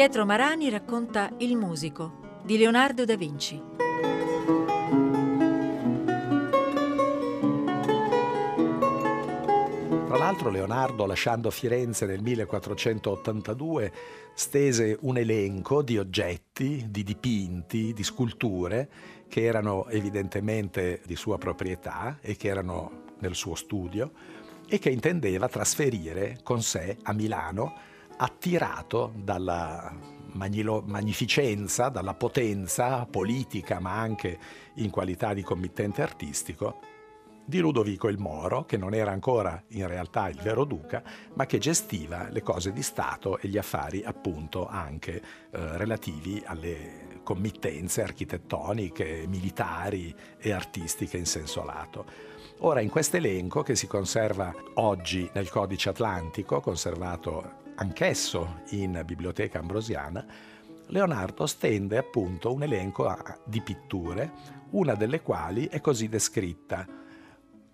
Pietro 0.00 0.24
Marani 0.24 0.70
racconta 0.70 1.30
Il 1.40 1.56
musico 1.56 2.40
di 2.42 2.56
Leonardo 2.56 3.04
da 3.04 3.16
Vinci. 3.16 3.62
Tra 10.06 10.16
l'altro 10.16 10.48
Leonardo, 10.48 11.04
lasciando 11.04 11.50
Firenze 11.50 12.06
nel 12.06 12.22
1482, 12.22 13.92
stese 14.32 14.96
un 15.02 15.18
elenco 15.18 15.82
di 15.82 15.98
oggetti, 15.98 16.86
di 16.88 17.02
dipinti, 17.02 17.92
di 17.92 18.02
sculture 18.02 18.88
che 19.28 19.42
erano 19.42 19.86
evidentemente 19.88 21.02
di 21.04 21.14
sua 21.14 21.36
proprietà 21.36 22.16
e 22.22 22.36
che 22.36 22.48
erano 22.48 23.02
nel 23.18 23.34
suo 23.34 23.54
studio 23.54 24.12
e 24.66 24.78
che 24.78 24.88
intendeva 24.88 25.46
trasferire 25.46 26.38
con 26.42 26.62
sé 26.62 26.96
a 27.02 27.12
Milano, 27.12 27.89
attirato 28.22 29.12
dalla 29.16 29.92
magnificenza, 30.32 31.88
dalla 31.88 32.14
potenza 32.14 33.06
politica, 33.06 33.80
ma 33.80 33.98
anche 33.98 34.38
in 34.74 34.90
qualità 34.90 35.32
di 35.32 35.42
committente 35.42 36.02
artistico, 36.02 36.80
di 37.44 37.58
Ludovico 37.58 38.08
il 38.08 38.18
Moro, 38.18 38.64
che 38.64 38.76
non 38.76 38.94
era 38.94 39.10
ancora 39.10 39.60
in 39.68 39.88
realtà 39.88 40.28
il 40.28 40.38
vero 40.40 40.64
duca, 40.64 41.02
ma 41.34 41.46
che 41.46 41.58
gestiva 41.58 42.28
le 42.30 42.42
cose 42.42 42.72
di 42.72 42.82
Stato 42.82 43.38
e 43.38 43.48
gli 43.48 43.58
affari 43.58 44.04
appunto 44.04 44.68
anche 44.68 45.16
eh, 45.16 45.22
relativi 45.50 46.42
alle 46.44 47.18
committenze 47.24 48.02
architettoniche, 48.02 49.24
militari 49.26 50.14
e 50.38 50.52
artistiche 50.52 51.16
in 51.16 51.26
senso 51.26 51.64
lato. 51.64 52.04
Ora, 52.58 52.82
in 52.82 52.90
questo 52.90 53.16
elenco 53.16 53.62
che 53.62 53.74
si 53.74 53.86
conserva 53.86 54.54
oggi 54.74 55.28
nel 55.32 55.48
Codice 55.48 55.88
Atlantico, 55.88 56.60
conservato 56.60 57.59
anch'esso 57.80 58.60
in 58.70 59.02
Biblioteca 59.04 59.58
Ambrosiana, 59.58 60.24
Leonardo 60.88 61.46
stende 61.46 61.96
appunto 61.96 62.52
un 62.52 62.62
elenco 62.62 63.10
di 63.44 63.62
pitture, 63.62 64.32
una 64.70 64.94
delle 64.94 65.22
quali 65.22 65.66
è 65.66 65.80
così 65.80 66.08
descritta. 66.08 66.86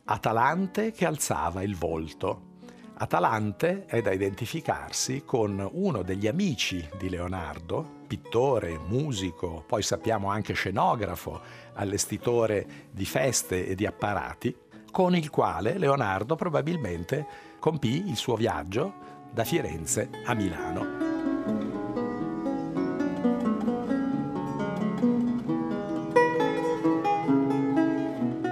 Atalante 0.04 0.92
che 0.92 1.06
alzava 1.06 1.62
il 1.62 1.74
volto. 1.76 2.54
Atalante 2.98 3.84
è 3.86 4.00
da 4.00 4.12
identificarsi 4.12 5.24
con 5.24 5.68
uno 5.72 6.02
degli 6.02 6.28
amici 6.28 6.88
di 6.98 7.08
Leonardo, 7.08 8.04
pittore, 8.06 8.78
musico, 8.78 9.64
poi 9.66 9.82
sappiamo 9.82 10.30
anche 10.30 10.54
scenografo, 10.54 11.40
allestitore 11.74 12.86
di 12.92 13.04
feste 13.04 13.66
e 13.66 13.74
di 13.74 13.84
apparati, 13.84 14.56
con 14.92 15.16
il 15.16 15.30
quale 15.30 15.76
Leonardo 15.76 16.36
probabilmente 16.36 17.26
compì 17.58 18.08
il 18.08 18.16
suo 18.16 18.36
viaggio 18.36 19.05
da 19.30 19.44
Firenze 19.44 20.10
a 20.24 20.34
Milano. 20.34 21.04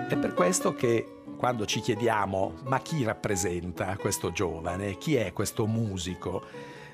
È 0.09 0.17
per 0.17 0.35
questo 0.35 0.75
che 0.75 1.09
quando 1.37 1.67
ci 1.67 1.81
chiediamo 1.81 2.55
ma 2.65 2.81
chi 2.81 3.05
rappresenta 3.05 3.97
questo 3.97 4.33
giovane, 4.33 4.97
chi 4.97 5.17
è 5.17 5.33
questo 5.33 5.67
musico, 5.67 6.43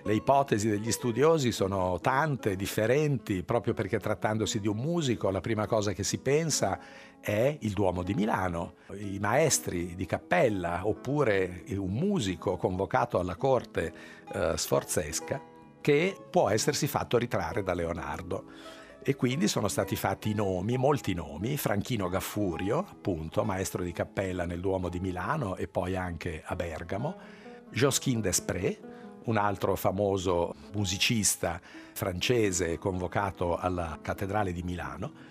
le 0.02 0.14
ipotesi 0.14 0.68
degli 0.68 0.90
studiosi 0.90 1.52
sono 1.52 1.98
tante, 2.00 2.56
differenti, 2.56 3.42
proprio 3.42 3.74
perché 3.74 3.98
trattandosi 3.98 4.60
di 4.60 4.68
un 4.68 4.76
musico 4.76 5.30
la 5.30 5.40
prima 5.40 5.66
cosa 5.66 5.92
che 5.92 6.04
si 6.04 6.18
pensa 6.18 6.78
è 7.20 7.56
il 7.60 7.72
Duomo 7.72 8.02
di 8.02 8.14
Milano, 8.14 8.74
i 8.98 9.18
maestri 9.18 9.94
di 9.94 10.06
cappella 10.06 10.86
oppure 10.86 11.64
un 11.68 11.92
musico 11.92 12.56
convocato 12.56 13.18
alla 13.18 13.36
corte 13.36 13.92
eh, 14.32 14.54
sforzesca 14.56 15.48
che 15.80 16.16
può 16.30 16.48
essersi 16.48 16.86
fatto 16.86 17.18
ritrarre 17.18 17.62
da 17.62 17.74
Leonardo. 17.74 18.44
E 19.02 19.16
quindi 19.16 19.48
sono 19.48 19.68
stati 19.68 19.96
fatti 19.96 20.34
nomi, 20.34 20.76
molti 20.76 21.14
nomi, 21.14 21.56
Franchino 21.56 22.10
Gaffurio, 22.10 22.78
appunto, 22.78 23.44
maestro 23.44 23.82
di 23.82 23.92
cappella 23.92 24.44
nel 24.44 24.60
Duomo 24.60 24.90
di 24.90 25.00
Milano 25.00 25.56
e 25.56 25.68
poi 25.68 25.96
anche 25.96 26.42
a 26.44 26.54
Bergamo, 26.54 27.16
Josquin 27.70 28.20
Desprez, 28.20 28.78
un 29.30 29.36
altro 29.36 29.76
famoso 29.76 30.54
musicista 30.72 31.60
francese 31.92 32.78
convocato 32.78 33.56
alla 33.56 33.98
cattedrale 34.02 34.52
di 34.52 34.62
Milano, 34.64 35.28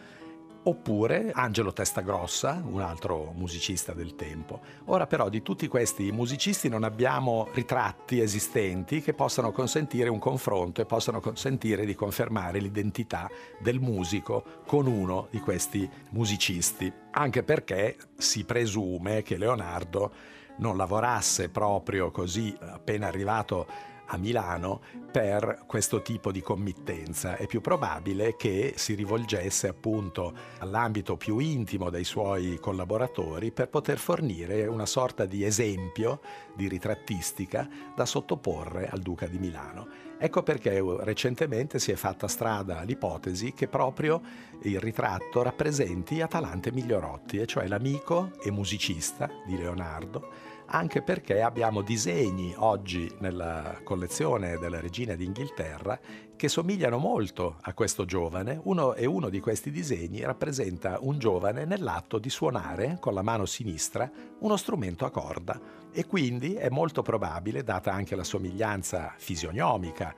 oppure 0.63 1.31
Angelo 1.33 1.73
Testagrossa, 1.73 2.62
un 2.65 2.81
altro 2.81 3.33
musicista 3.35 3.93
del 3.93 4.15
tempo. 4.15 4.62
Ora 4.85 5.05
però 5.05 5.27
di 5.27 5.41
tutti 5.41 5.67
questi 5.67 6.12
musicisti 6.12 6.69
non 6.69 6.83
abbiamo 6.83 7.49
ritratti 7.53 8.21
esistenti 8.21 9.01
che 9.01 9.13
possano 9.13 9.51
consentire 9.51 10.09
un 10.09 10.19
confronto 10.19 10.81
e 10.81 10.85
possano 10.85 11.19
consentire 11.19 11.85
di 11.85 11.95
confermare 11.95 12.59
l'identità 12.59 13.29
del 13.59 13.79
musico 13.79 14.62
con 14.65 14.88
uno 14.88 15.27
di 15.29 15.39
questi 15.39 15.89
musicisti, 16.12 16.91
anche 17.12 17.43
perché 17.43 17.97
si 18.17 18.45
presume 18.45 19.23
che 19.23 19.38
Leonardo 19.38 20.38
non 20.60 20.78
lavorasse 20.78 21.50
proprio 21.50 22.12
così 22.12 22.56
appena 22.60 23.08
arrivato 23.08 23.67
a 24.12 24.17
Milano 24.17 24.82
per 25.12 25.63
questo 25.65 26.02
tipo 26.02 26.32
di 26.32 26.41
committenza. 26.41 27.36
È 27.36 27.45
più 27.45 27.62
probabile 27.62 28.36
che 28.36 28.74
si 28.76 28.93
rivolgesse 28.93 29.67
appunto 29.67 30.34
all'ambito 30.60 31.15
più 31.17 31.39
intimo 31.39 31.89
dei 31.89 32.04
suoi 32.04 32.58
collaboratori 32.60 33.52
per 33.52 33.69
poter 33.69 33.98
fornire 33.98 34.65
una 34.65 34.86
sorta 34.86 35.26
di 35.26 35.43
esempio 35.43 36.22
di 36.56 36.67
ritrattistica 36.67 37.67
da 37.95 38.06
sottoporre 38.06 38.88
al 38.88 39.00
Duca 39.00 39.28
di 39.28 39.38
Milano. 39.38 39.88
Ecco 40.17 40.43
perché 40.43 40.84
recentemente 41.02 41.80
si 41.80 41.91
è 41.91 41.95
fatta 41.95 42.28
strada 42.28 42.82
l'ipotesi 42.82 43.54
che 43.54 43.67
proprio 43.67 44.22
il 44.63 44.80
ritratto 44.80 45.41
rappresenti 45.41 46.19
Atalante 46.19 46.72
Migliorotti, 46.72 47.38
e 47.38 47.45
cioè 47.45 47.67
l'amico 47.67 48.32
e 48.43 48.52
musicista 48.52 49.30
di 49.45 49.56
Leonardo, 49.56 50.48
anche 50.69 51.01
perché 51.01 51.41
abbiamo 51.41 51.82
disegni 51.82 52.53
oggi 52.58 53.12
nella 53.19 53.79
collezione 53.84 54.58
della 54.58 54.79
regina 54.79 55.15
d'Inghilterra 55.15 55.99
che 56.36 56.47
somigliano 56.47 56.97
molto 56.97 57.58
a 57.62 57.73
questo 57.73 58.05
giovane. 58.05 58.60
Uno 58.63 58.93
e 58.93 59.05
uno 59.05 59.29
di 59.29 59.39
questi 59.39 59.71
disegni 59.71 60.21
rappresenta 60.21 60.97
un 61.01 61.17
giovane 61.17 61.65
nell'atto 61.65 62.19
di 62.19 62.29
suonare 62.29 62.97
con 62.99 63.13
la 63.13 63.21
mano 63.21 63.45
sinistra 63.45 64.10
uno 64.39 64.55
strumento 64.55 65.05
a 65.05 65.12
corda 65.12 65.60
e 65.91 66.05
quindi 66.05 66.53
è 66.53 66.69
molto 66.69 67.01
probabile, 67.01 67.63
data 67.63 67.91
anche 67.91 68.15
la 68.15 68.23
somiglianza 68.23 69.13
fisionomica 69.17 70.15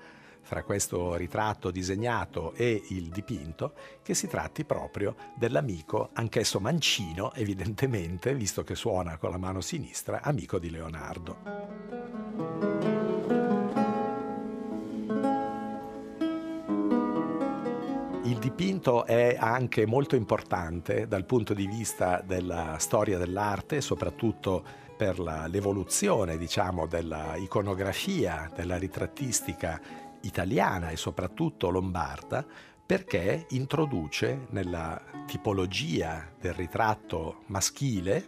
fra 0.51 0.63
questo 0.63 1.15
ritratto 1.15 1.71
disegnato 1.71 2.51
e 2.55 2.83
il 2.89 3.07
dipinto, 3.07 3.71
che 4.03 4.13
si 4.13 4.27
tratti 4.27 4.65
proprio 4.65 5.15
dell'amico, 5.33 6.09
anch'esso 6.11 6.59
mancino, 6.59 7.33
evidentemente, 7.35 8.35
visto 8.35 8.61
che 8.61 8.75
suona 8.75 9.15
con 9.15 9.29
la 9.29 9.37
mano 9.37 9.61
sinistra, 9.61 10.19
amico 10.21 10.59
di 10.59 10.69
Leonardo. 10.69 11.37
Il 18.23 18.37
dipinto 18.37 19.05
è 19.05 19.37
anche 19.39 19.85
molto 19.85 20.17
importante 20.17 21.07
dal 21.07 21.23
punto 21.23 21.53
di 21.53 21.65
vista 21.65 22.21
della 22.21 22.75
storia 22.77 23.17
dell'arte, 23.17 23.79
soprattutto 23.79 24.61
per 24.97 25.17
l'evoluzione 25.17 26.37
diciamo, 26.37 26.87
della 26.87 27.37
iconografia, 27.37 28.51
della 28.53 28.75
ritrattistica 28.75 30.09
italiana 30.21 30.89
e 30.89 30.97
soprattutto 30.97 31.69
lombarda 31.69 32.45
perché 32.91 33.45
introduce 33.51 34.47
nella 34.49 35.01
tipologia 35.25 36.29
del 36.37 36.53
ritratto 36.53 37.43
maschile, 37.45 38.27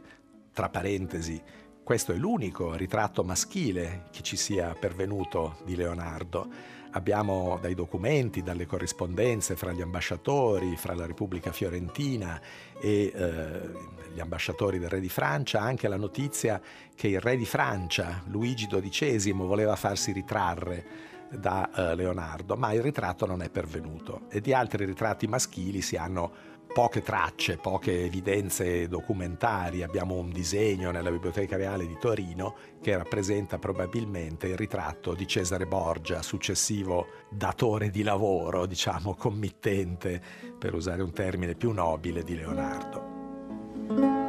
tra 0.53 0.69
parentesi, 0.69 1.41
questo 1.83 2.13
è 2.13 2.15
l'unico 2.15 2.73
ritratto 2.75 3.25
maschile 3.25 4.05
che 4.11 4.21
ci 4.21 4.37
sia 4.37 4.73
pervenuto 4.73 5.57
di 5.65 5.75
Leonardo. 5.75 6.47
Abbiamo 6.91 7.57
dai 7.59 7.75
documenti, 7.75 8.41
dalle 8.41 8.65
corrispondenze 8.65 9.57
fra 9.57 9.73
gli 9.73 9.81
ambasciatori, 9.81 10.77
fra 10.77 10.93
la 10.93 11.05
Repubblica 11.05 11.51
Fiorentina 11.51 12.39
e 12.79 13.11
eh, 13.13 13.71
gli 14.13 14.19
ambasciatori 14.21 14.79
del 14.79 14.89
re 14.89 15.01
di 15.01 15.09
Francia, 15.09 15.59
anche 15.59 15.89
la 15.89 15.97
notizia 15.97 16.61
che 16.95 17.09
il 17.09 17.19
re 17.19 17.35
di 17.35 17.45
Francia, 17.45 18.23
Luigi 18.27 18.67
XII, 18.67 19.33
voleva 19.33 19.75
farsi 19.75 20.13
ritrarre 20.13 21.11
da 21.37 21.69
uh, 21.73 21.95
Leonardo, 21.95 22.55
ma 22.55 22.73
il 22.73 22.81
ritratto 22.81 23.25
non 23.25 23.41
è 23.41 23.49
pervenuto 23.49 24.21
e 24.29 24.41
di 24.41 24.53
altri 24.53 24.85
ritratti 24.85 25.27
maschili 25.27 25.81
si 25.81 25.95
hanno 25.95 26.51
poche 26.73 27.01
tracce, 27.01 27.57
poche 27.57 28.03
evidenze 28.05 28.87
documentari. 28.87 29.83
Abbiamo 29.83 30.15
un 30.15 30.31
disegno 30.31 30.91
nella 30.91 31.11
Biblioteca 31.11 31.55
Reale 31.55 31.85
di 31.85 31.97
Torino 31.99 32.55
che 32.81 32.97
rappresenta 32.97 33.59
probabilmente 33.59 34.47
il 34.47 34.57
ritratto 34.57 35.13
di 35.13 35.27
Cesare 35.27 35.67
Borgia, 35.67 36.21
successivo 36.21 37.05
datore 37.29 37.89
di 37.89 38.01
lavoro, 38.01 38.65
diciamo 38.65 39.13
committente, 39.15 40.21
per 40.57 40.73
usare 40.73 41.03
un 41.03 41.13
termine 41.13 41.53
più 41.53 41.71
nobile, 41.71 42.23
di 42.23 42.35
Leonardo. 42.35 44.22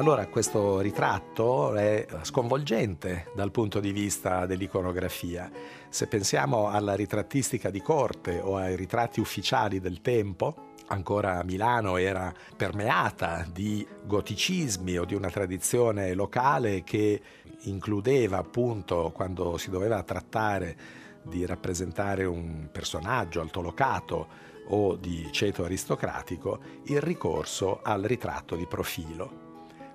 Allora 0.00 0.28
questo 0.28 0.80
ritratto 0.80 1.74
è 1.74 2.06
sconvolgente 2.22 3.26
dal 3.34 3.50
punto 3.50 3.80
di 3.80 3.92
vista 3.92 4.46
dell'iconografia. 4.46 5.50
Se 5.90 6.06
pensiamo 6.06 6.70
alla 6.70 6.94
ritrattistica 6.94 7.68
di 7.68 7.82
corte 7.82 8.40
o 8.40 8.56
ai 8.56 8.76
ritratti 8.76 9.20
ufficiali 9.20 9.78
del 9.78 10.00
tempo, 10.00 10.72
ancora 10.86 11.44
Milano 11.44 11.98
era 11.98 12.32
permeata 12.56 13.46
di 13.52 13.86
goticismi 14.06 14.96
o 14.96 15.04
di 15.04 15.14
una 15.14 15.28
tradizione 15.28 16.14
locale 16.14 16.82
che 16.82 17.20
includeva 17.64 18.38
appunto 18.38 19.10
quando 19.14 19.58
si 19.58 19.68
doveva 19.68 20.02
trattare 20.02 20.78
di 21.24 21.44
rappresentare 21.44 22.24
un 22.24 22.70
personaggio 22.72 23.42
altolocato 23.42 24.28
o 24.68 24.96
di 24.96 25.28
ceto 25.30 25.64
aristocratico 25.64 26.58
il 26.84 27.02
ricorso 27.02 27.80
al 27.82 28.00
ritratto 28.00 28.56
di 28.56 28.64
profilo. 28.64 29.49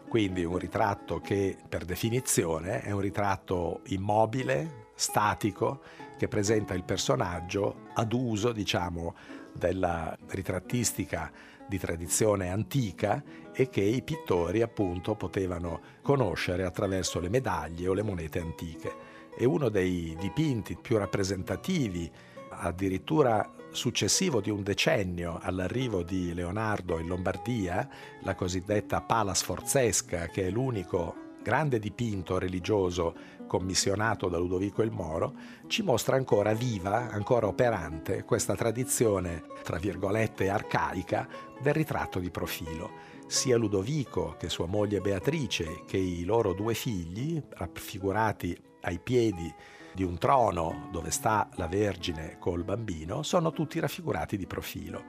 Quindi 0.08 0.44
un 0.44 0.58
ritratto 0.58 1.20
che 1.20 1.58
per 1.68 1.84
definizione 1.84 2.82
è 2.82 2.92
un 2.92 3.02
ritratto 3.02 3.82
immobile, 3.88 4.90
statico, 4.96 5.82
che 6.18 6.28
presenta 6.28 6.74
il 6.74 6.84
personaggio 6.84 7.88
ad 7.94 8.14
uso, 8.14 8.52
diciamo, 8.52 9.16
della 9.52 10.18
ritrattistica 10.28 11.32
di 11.68 11.80
tradizione 11.80 12.50
antica 12.50 13.24
e 13.52 13.70
che 13.70 13.82
i 13.82 14.02
pittori 14.04 14.62
appunto 14.62 15.16
potevano 15.16 15.82
conoscere 16.02 16.64
attraverso 16.64 17.20
le 17.20 17.30
medaglie 17.30 17.88
o 17.88 17.94
le 17.94 18.04
monete 18.04 18.40
antiche. 18.40 19.14
E 19.38 19.46
uno 19.46 19.70
dei 19.70 20.16
dipinti 20.20 20.78
più 20.78 20.98
rappresentativi, 20.98 22.10
addirittura 22.50 23.50
successivo 23.76 24.42
di 24.42 24.50
un 24.50 24.64
decennio 24.64 25.38
all'arrivo 25.42 26.02
di 26.02 26.34
Leonardo 26.34 26.98
in 26.98 27.08
Lombardia, 27.08 27.88
la 28.24 28.34
cosiddetta 28.34 29.02
Pala 29.02 29.36
Sforzesca, 29.36 30.28
che 30.28 30.48
è 30.48 30.50
l'unico 30.50 31.24
grande 31.44 31.78
dipinto 31.78 32.40
religioso 32.40 33.14
commissionato 33.46 34.30
da 34.30 34.40
Ludovico 34.40 34.82
il 34.82 34.90
Moro, 34.90 35.36
ci 35.68 35.84
mostra 35.84 36.16
ancora 36.16 36.54
viva, 36.54 37.12
ancora 37.12 37.46
operante 37.46 38.24
questa 38.24 38.56
tradizione, 38.56 39.44
tra 39.62 39.78
virgolette, 39.78 40.50
arcaica 40.50 41.28
del 41.62 41.74
ritratto 41.74 42.18
di 42.18 42.32
profilo. 42.32 43.14
Sia 43.28 43.58
Ludovico 43.58 44.36
che 44.40 44.50
sua 44.50 44.66
moglie 44.66 45.02
Beatrice 45.02 45.84
che 45.86 45.98
i 45.98 46.24
loro 46.24 46.54
due 46.54 46.74
figli, 46.74 47.42
raffigurati 47.50 48.58
ai 48.82 49.00
piedi 49.00 49.54
di 49.96 50.04
un 50.04 50.18
trono 50.18 50.90
dove 50.92 51.10
sta 51.10 51.50
la 51.56 51.68
Vergine 51.68 52.36
col 52.38 52.64
bambino, 52.64 53.24
sono 53.24 53.52
tutti 53.52 53.80
raffigurati 53.80 54.38
di 54.38 54.46
profilo. 54.46 55.04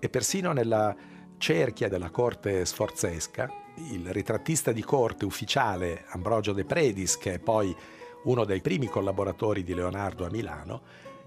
E 0.00 0.08
persino 0.08 0.52
nella 0.52 0.96
cerchia 1.36 1.88
della 1.88 2.10
corte 2.10 2.64
sforzesca, 2.64 3.48
il 3.92 4.10
ritrattista 4.10 4.72
di 4.72 4.82
corte 4.82 5.26
ufficiale 5.26 6.04
Ambrogio 6.08 6.52
De 6.52 6.64
Predis, 6.64 7.18
che 7.18 7.34
è 7.34 7.38
poi 7.38 7.74
uno 8.24 8.44
dei 8.44 8.62
primi 8.62 8.86
collaboratori 8.86 9.62
di 9.62 9.74
Leonardo 9.74 10.24
a 10.24 10.30
Milano, 10.30 10.82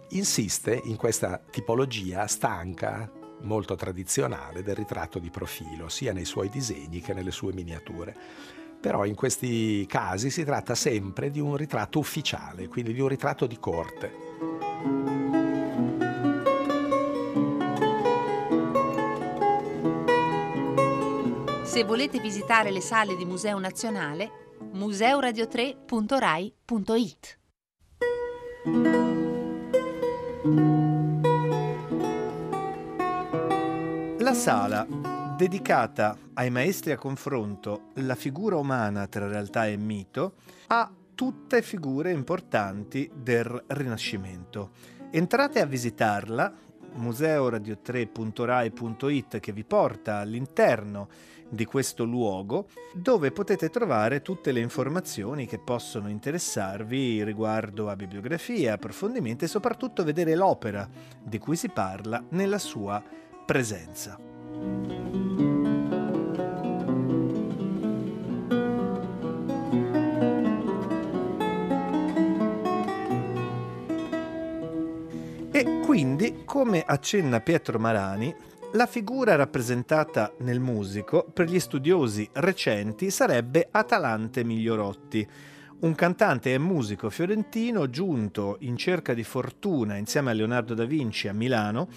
insiste 0.09 0.81
in 0.83 0.95
questa 0.95 1.39
tipologia 1.49 2.25
stanca, 2.27 3.09
molto 3.41 3.75
tradizionale 3.75 4.63
del 4.63 4.75
ritratto 4.75 5.19
di 5.19 5.29
profilo, 5.29 5.87
sia 5.89 6.13
nei 6.13 6.25
suoi 6.25 6.49
disegni 6.49 7.01
che 7.01 7.13
nelle 7.13 7.31
sue 7.31 7.53
miniature. 7.53 8.15
Però 8.83 9.05
in 9.05 9.15
questi 9.15 9.85
casi 9.85 10.29
si 10.29 10.43
tratta 10.43 10.75
sempre 10.75 11.31
di 11.31 11.39
un 11.39 11.55
ritratto 11.55 11.99
ufficiale, 11.99 12.67
quindi 12.67 12.91
di 12.91 12.99
un 12.99 13.07
ritratto 13.07 13.47
di 13.47 13.57
corte. 13.57 14.11
Se 21.63 21.85
volete 21.85 22.19
visitare 22.19 22.71
le 22.71 22.81
sale 22.81 23.15
di 23.15 23.23
Museo 23.23 23.57
Nazionale, 23.57 24.57
museoradio3.rai.it. 24.73 27.37
La 34.19 34.33
sala 34.33 35.02
dedicata 35.43 36.17
ai 36.35 36.49
maestri 36.49 36.93
a 36.93 36.97
confronto 36.97 37.89
La 37.95 38.15
figura 38.15 38.55
umana 38.55 39.07
tra 39.07 39.27
realtà 39.27 39.67
e 39.67 39.75
mito, 39.75 40.35
ha 40.67 40.89
tutte 41.13 41.61
figure 41.61 42.13
importanti 42.13 43.11
del 43.13 43.61
Rinascimento. 43.67 44.69
Entrate 45.11 45.59
a 45.59 45.65
visitarla, 45.65 46.53
museoradio3.rai.it 46.95 49.41
che 49.41 49.51
vi 49.51 49.65
porta 49.65 50.19
all'interno 50.19 51.09
di 51.49 51.65
questo 51.65 52.05
luogo 52.05 52.69
dove 52.93 53.31
potete 53.31 53.69
trovare 53.69 54.21
tutte 54.21 54.53
le 54.53 54.61
informazioni 54.61 55.45
che 55.45 55.59
possono 55.59 56.07
interessarvi 56.07 57.21
riguardo 57.25 57.89
a 57.89 57.97
bibliografia, 57.97 58.75
approfondimenti 58.75 59.43
e 59.43 59.49
soprattutto 59.49 60.05
vedere 60.05 60.35
l'opera 60.35 60.87
di 61.21 61.37
cui 61.37 61.57
si 61.57 61.67
parla 61.67 62.23
nella 62.29 62.59
sua 62.59 63.03
presenza. 63.45 64.32
E 75.55 75.79
quindi, 75.85 76.41
come 76.45 76.83
accenna 76.85 77.39
Pietro 77.39 77.77
Marani, 77.77 78.33
la 78.73 78.87
figura 78.87 79.35
rappresentata 79.35 80.33
nel 80.39 80.59
musico 80.59 81.27
per 81.31 81.47
gli 81.47 81.59
studiosi 81.59 82.27
recenti 82.33 83.11
sarebbe 83.11 83.67
Atalante 83.69 84.43
Migliorotti, 84.43 85.27
un 85.81 85.93
cantante 85.93 86.53
e 86.53 86.57
musico 86.57 87.11
fiorentino 87.11 87.87
giunto 87.91 88.57
in 88.61 88.77
cerca 88.77 89.13
di 89.13 89.23
fortuna 89.23 89.97
insieme 89.97 90.31
a 90.31 90.33
Leonardo 90.33 90.73
da 90.73 90.85
Vinci 90.85 91.27
a 91.27 91.33
Milano 91.33 91.87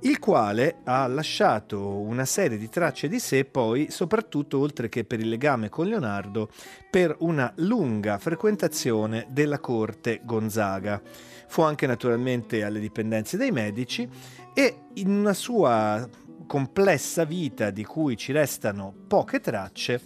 il 0.00 0.20
quale 0.20 0.76
ha 0.84 1.06
lasciato 1.08 1.98
una 1.98 2.24
serie 2.24 2.56
di 2.56 2.68
tracce 2.68 3.08
di 3.08 3.18
sé 3.18 3.44
poi, 3.44 3.90
soprattutto 3.90 4.58
oltre 4.58 4.88
che 4.88 5.04
per 5.04 5.18
il 5.18 5.28
legame 5.28 5.68
con 5.68 5.88
Leonardo, 5.88 6.50
per 6.88 7.16
una 7.20 7.52
lunga 7.56 8.18
frequentazione 8.18 9.26
della 9.30 9.58
corte 9.58 10.20
Gonzaga. 10.22 11.02
Fu 11.48 11.62
anche 11.62 11.86
naturalmente 11.86 12.62
alle 12.62 12.78
dipendenze 12.78 13.36
dei 13.36 13.50
medici 13.50 14.08
e 14.54 14.82
in 14.94 15.10
una 15.10 15.32
sua 15.32 16.08
complessa 16.46 17.24
vita 17.24 17.70
di 17.70 17.84
cui 17.84 18.16
ci 18.16 18.32
restano 18.32 18.94
poche 19.08 19.40
tracce, 19.40 20.00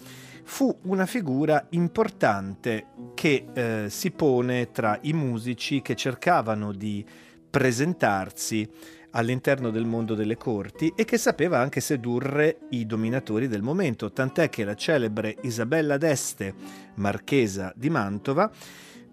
fu 0.45 0.75
una 0.85 1.07
figura 1.07 1.67
importante 1.71 2.87
che 3.15 3.47
eh, 3.53 3.87
si 3.91 4.11
pone 4.11 4.71
tra 4.71 4.99
i 5.03 5.13
musici 5.13 5.83
che 5.83 5.95
cercavano 5.95 6.73
di 6.73 7.05
presentarsi 7.49 8.69
all'interno 9.13 9.71
del 9.71 9.87
mondo 9.87 10.15
delle 10.15 10.37
corti 10.37 10.93
e 10.95 11.05
che 11.05 11.19
sapeva 11.19 11.59
anche 11.59 11.81
sedurre 11.81 12.61
i 12.71 12.87
dominatori 12.87 13.49
del 13.49 13.63
momento, 13.63 14.13
tant'è 14.13 14.49
che 14.49 14.65
la 14.65 14.75
celebre 14.75 15.37
Isabella 15.43 15.97
d'Este, 15.97 16.55
marchesa 16.95 17.73
di 17.75 17.91
Mantova, 17.91 18.51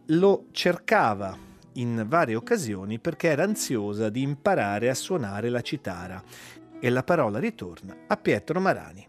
lo 0.07 0.45
cercava 0.51 1.37
in 1.73 2.05
varie 2.07 2.35
occasioni 2.35 2.99
perché 2.99 3.29
era 3.29 3.43
ansiosa 3.43 4.09
di 4.09 4.21
imparare 4.21 4.89
a 4.89 4.95
suonare 4.95 5.49
la 5.49 5.61
citara. 5.61 6.23
E 6.81 6.89
la 6.89 7.03
parola 7.03 7.39
ritorna 7.39 7.95
a 8.07 8.15
Pietro 8.15 8.59
Marani. 8.61 9.08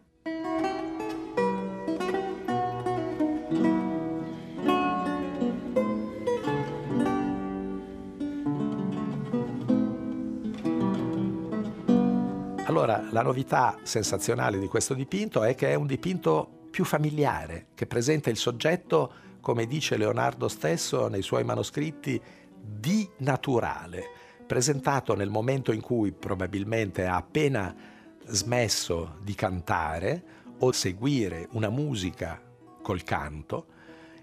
Allora, 12.82 13.06
la 13.10 13.20
novità 13.20 13.78
sensazionale 13.82 14.58
di 14.58 14.66
questo 14.66 14.94
dipinto 14.94 15.42
è 15.42 15.54
che 15.54 15.68
è 15.68 15.74
un 15.74 15.86
dipinto 15.86 16.68
più 16.70 16.86
familiare, 16.86 17.66
che 17.74 17.86
presenta 17.86 18.30
il 18.30 18.38
soggetto, 18.38 19.12
come 19.42 19.66
dice 19.66 19.98
Leonardo 19.98 20.48
stesso 20.48 21.06
nei 21.08 21.20
suoi 21.20 21.44
manoscritti, 21.44 22.18
di 22.58 23.06
naturale, 23.18 24.04
presentato 24.46 25.14
nel 25.14 25.28
momento 25.28 25.72
in 25.72 25.82
cui 25.82 26.10
probabilmente 26.12 27.04
ha 27.04 27.16
appena 27.16 27.76
smesso 28.24 29.16
di 29.20 29.34
cantare 29.34 30.22
o 30.60 30.72
seguire 30.72 31.48
una 31.50 31.68
musica 31.68 32.40
col 32.80 33.02
canto, 33.02 33.66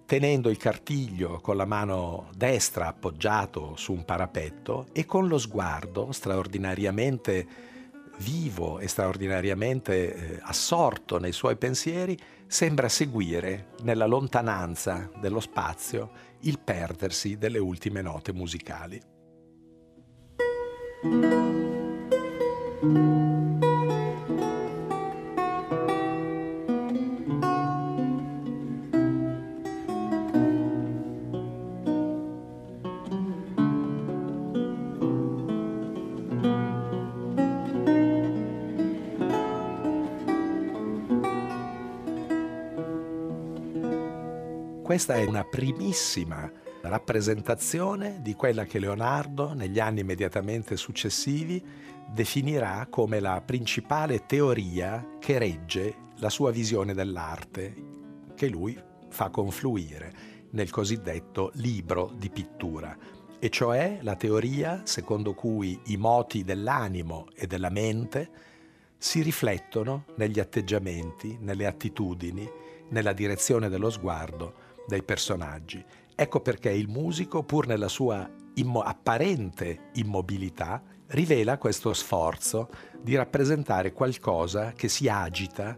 tenendo 0.08 0.50
il 0.50 0.58
cartiglio 0.58 1.42
con 1.42 1.58
la 1.58 1.66
mano 1.66 2.30
destra 2.34 2.88
appoggiato 2.88 3.76
su 3.76 3.94
un 3.94 4.04
parapetto 4.04 4.88
e 4.94 5.06
con 5.06 5.28
lo 5.28 5.38
sguardo 5.38 6.12
straordinariamente 6.12 7.67
vivo 8.20 8.80
e 8.80 8.88
straordinariamente 8.88 10.14
eh, 10.14 10.40
assorto 10.42 11.20
nei 11.20 11.32
suoi 11.32 11.56
pensieri, 11.56 12.18
sembra 12.48 12.90
seguire 12.90 13.70
nella 13.84 14.06
lontananza 14.06 15.10
dello 15.20 15.40
spazio 15.40 16.12
il 16.42 16.60
perdersi 16.60 17.38
delle 17.38 17.60
ultime 17.60 18.02
note 18.02 18.34
musicali. 18.34 19.02
Questa 44.98 45.14
è 45.14 45.26
una 45.26 45.44
primissima 45.44 46.52
rappresentazione 46.82 48.20
di 48.24 48.34
quella 48.34 48.66
che 48.66 48.80
Leonardo 48.80 49.54
negli 49.54 49.80
anni 49.80 50.00
immediatamente 50.00 50.76
successivi 50.76 51.64
definirà 52.12 52.88
come 52.90 53.20
la 53.20 53.40
principale 53.46 54.26
teoria 54.26 55.18
che 55.20 55.38
regge 55.38 55.94
la 56.16 56.32
sua 56.32 56.50
visione 56.50 56.96
dell'arte, 56.96 57.76
che 58.34 58.48
lui 58.48 58.76
fa 59.10 59.30
confluire 59.30 60.12
nel 60.50 60.72
cosiddetto 60.72 61.52
libro 61.54 62.12
di 62.18 62.32
pittura, 62.32 62.98
e 63.38 63.52
cioè 63.52 64.00
la 64.02 64.16
teoria 64.16 64.82
secondo 64.84 65.36
cui 65.36 65.80
i 65.86 65.98
moti 65.98 66.44
dell'animo 66.44 67.28
e 67.36 67.46
della 67.46 67.70
mente 67.70 68.32
si 68.98 69.22
riflettono 69.22 70.06
negli 70.16 70.40
atteggiamenti, 70.40 71.38
nelle 71.40 71.68
attitudini, 71.68 72.50
nella 72.90 73.14
direzione 73.14 73.70
dello 73.70 73.92
sguardo 73.92 74.66
dei 74.88 75.04
personaggi. 75.04 75.84
Ecco 76.16 76.40
perché 76.40 76.72
il 76.72 76.88
musico, 76.88 77.44
pur 77.44 77.68
nella 77.68 77.90
sua 77.90 78.28
immo- 78.56 78.82
apparente 78.82 79.90
immobilità, 79.94 80.82
rivela 81.08 81.58
questo 81.58 81.94
sforzo 81.94 82.70
di 83.00 83.16
rappresentare 83.16 83.94
qualcosa 83.94 84.74
che 84.74 84.90
si 84.90 85.08
agita 85.08 85.78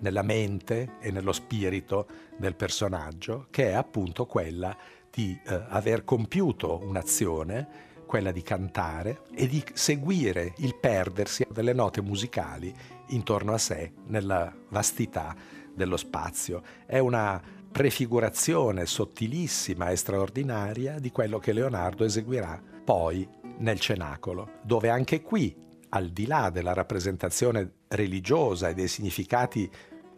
nella 0.00 0.22
mente 0.22 0.96
e 1.00 1.10
nello 1.10 1.32
spirito 1.32 2.06
del 2.36 2.54
personaggio, 2.54 3.46
che 3.50 3.70
è 3.70 3.72
appunto 3.72 4.26
quella 4.26 4.76
di 5.10 5.38
eh, 5.46 5.64
aver 5.68 6.04
compiuto 6.04 6.80
un'azione, 6.82 7.84
quella 8.06 8.30
di 8.30 8.42
cantare 8.42 9.22
e 9.34 9.46
di 9.46 9.64
seguire 9.72 10.52
il 10.58 10.76
perdersi 10.76 11.46
delle 11.50 11.72
note 11.72 12.02
musicali 12.02 12.74
intorno 13.08 13.52
a 13.52 13.58
sé 13.58 13.92
nella 14.06 14.54
vastità 14.68 15.34
dello 15.74 15.96
spazio. 15.96 16.62
È 16.86 16.98
una 16.98 17.40
prefigurazione 17.76 18.86
sottilissima 18.86 19.90
e 19.90 19.96
straordinaria 19.96 20.98
di 20.98 21.10
quello 21.10 21.38
che 21.38 21.52
Leonardo 21.52 22.04
eseguirà 22.04 22.58
poi 22.82 23.28
nel 23.58 23.78
cenacolo, 23.80 24.52
dove 24.62 24.88
anche 24.88 25.20
qui, 25.20 25.54
al 25.90 26.08
di 26.08 26.26
là 26.26 26.48
della 26.48 26.72
rappresentazione 26.72 27.72
religiosa 27.88 28.70
e 28.70 28.74
dei 28.74 28.88
significati 28.88 29.70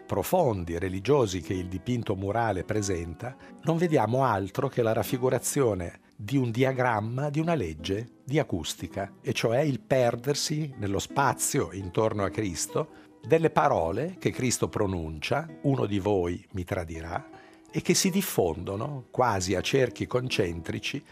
profondi 0.06 0.78
religiosi 0.78 1.40
che 1.40 1.52
il 1.52 1.66
dipinto 1.66 2.14
murale 2.14 2.62
presenta, 2.62 3.36
non 3.62 3.76
vediamo 3.76 4.22
altro 4.22 4.68
che 4.68 4.82
la 4.82 4.92
raffigurazione 4.92 5.98
di 6.14 6.36
un 6.36 6.52
diagramma 6.52 7.28
di 7.28 7.40
una 7.40 7.54
legge 7.54 8.18
di 8.22 8.38
acustica, 8.38 9.14
e 9.20 9.32
cioè 9.32 9.58
il 9.62 9.80
perdersi 9.80 10.72
nello 10.76 11.00
spazio 11.00 11.72
intorno 11.72 12.22
a 12.22 12.30
Cristo 12.30 13.06
delle 13.20 13.50
parole 13.50 14.14
che 14.20 14.30
Cristo 14.30 14.68
pronuncia, 14.68 15.48
uno 15.62 15.86
di 15.86 15.98
voi 15.98 16.46
mi 16.52 16.62
tradirà, 16.62 17.37
e 17.70 17.82
che 17.82 17.94
si 17.94 18.10
diffondono 18.10 19.06
quasi 19.10 19.54
a 19.54 19.60
cerchi 19.60 20.06
concentrici 20.06 21.04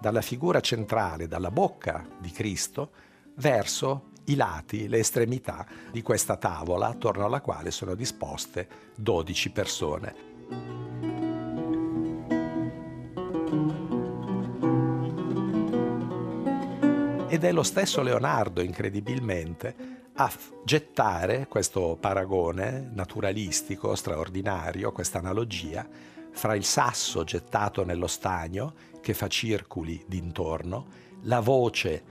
dalla 0.00 0.20
figura 0.20 0.60
centrale, 0.60 1.26
dalla 1.26 1.50
bocca 1.50 2.06
di 2.18 2.30
Cristo, 2.30 2.90
verso 3.36 4.10
i 4.24 4.36
lati, 4.36 4.88
le 4.88 4.98
estremità 4.98 5.66
di 5.90 6.02
questa 6.02 6.36
tavola 6.36 6.88
attorno 6.88 7.24
alla 7.24 7.40
quale 7.40 7.70
sono 7.70 7.94
disposte 7.94 8.68
12 8.96 9.50
persone. 9.50 10.14
Ed 17.28 17.42
è 17.42 17.50
lo 17.50 17.62
stesso 17.64 18.00
Leonardo, 18.02 18.60
incredibilmente, 18.60 19.93
a 20.16 20.32
gettare 20.64 21.48
questo 21.48 21.96
paragone 21.98 22.90
naturalistico 22.92 23.94
straordinario, 23.96 24.92
questa 24.92 25.18
analogia, 25.18 25.86
fra 26.30 26.54
il 26.54 26.64
sasso 26.64 27.24
gettato 27.24 27.84
nello 27.84 28.06
stagno 28.06 28.74
che 29.00 29.12
fa 29.12 29.26
circoli 29.26 30.04
d'intorno, 30.06 30.86
la 31.22 31.40
voce 31.40 32.02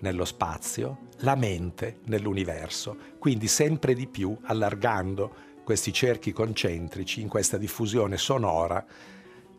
nello 0.00 0.24
spazio, 0.24 1.08
la 1.18 1.36
mente 1.36 2.00
nell'universo, 2.06 2.96
quindi 3.18 3.46
sempre 3.46 3.94
di 3.94 4.08
più 4.08 4.36
allargando 4.42 5.52
questi 5.62 5.92
cerchi 5.92 6.32
concentrici 6.32 7.20
in 7.20 7.28
questa 7.28 7.56
diffusione 7.56 8.16
sonora 8.16 8.84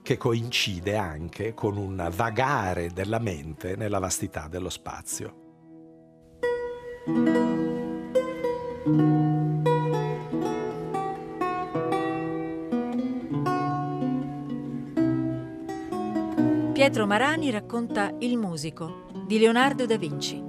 che 0.02 0.18
coincide 0.18 0.98
anche 0.98 1.54
con 1.54 1.78
un 1.78 2.10
vagare 2.14 2.92
della 2.92 3.20
mente 3.20 3.76
nella 3.76 4.00
vastità 4.00 4.48
dello 4.48 4.70
spazio. 4.70 5.44
Pietro 16.72 17.08
Marani 17.08 17.50
racconta 17.50 18.14
Il 18.20 18.38
musico 18.38 19.08
di 19.26 19.40
Leonardo 19.40 19.88
da 19.88 19.98
Vinci. 19.98 20.40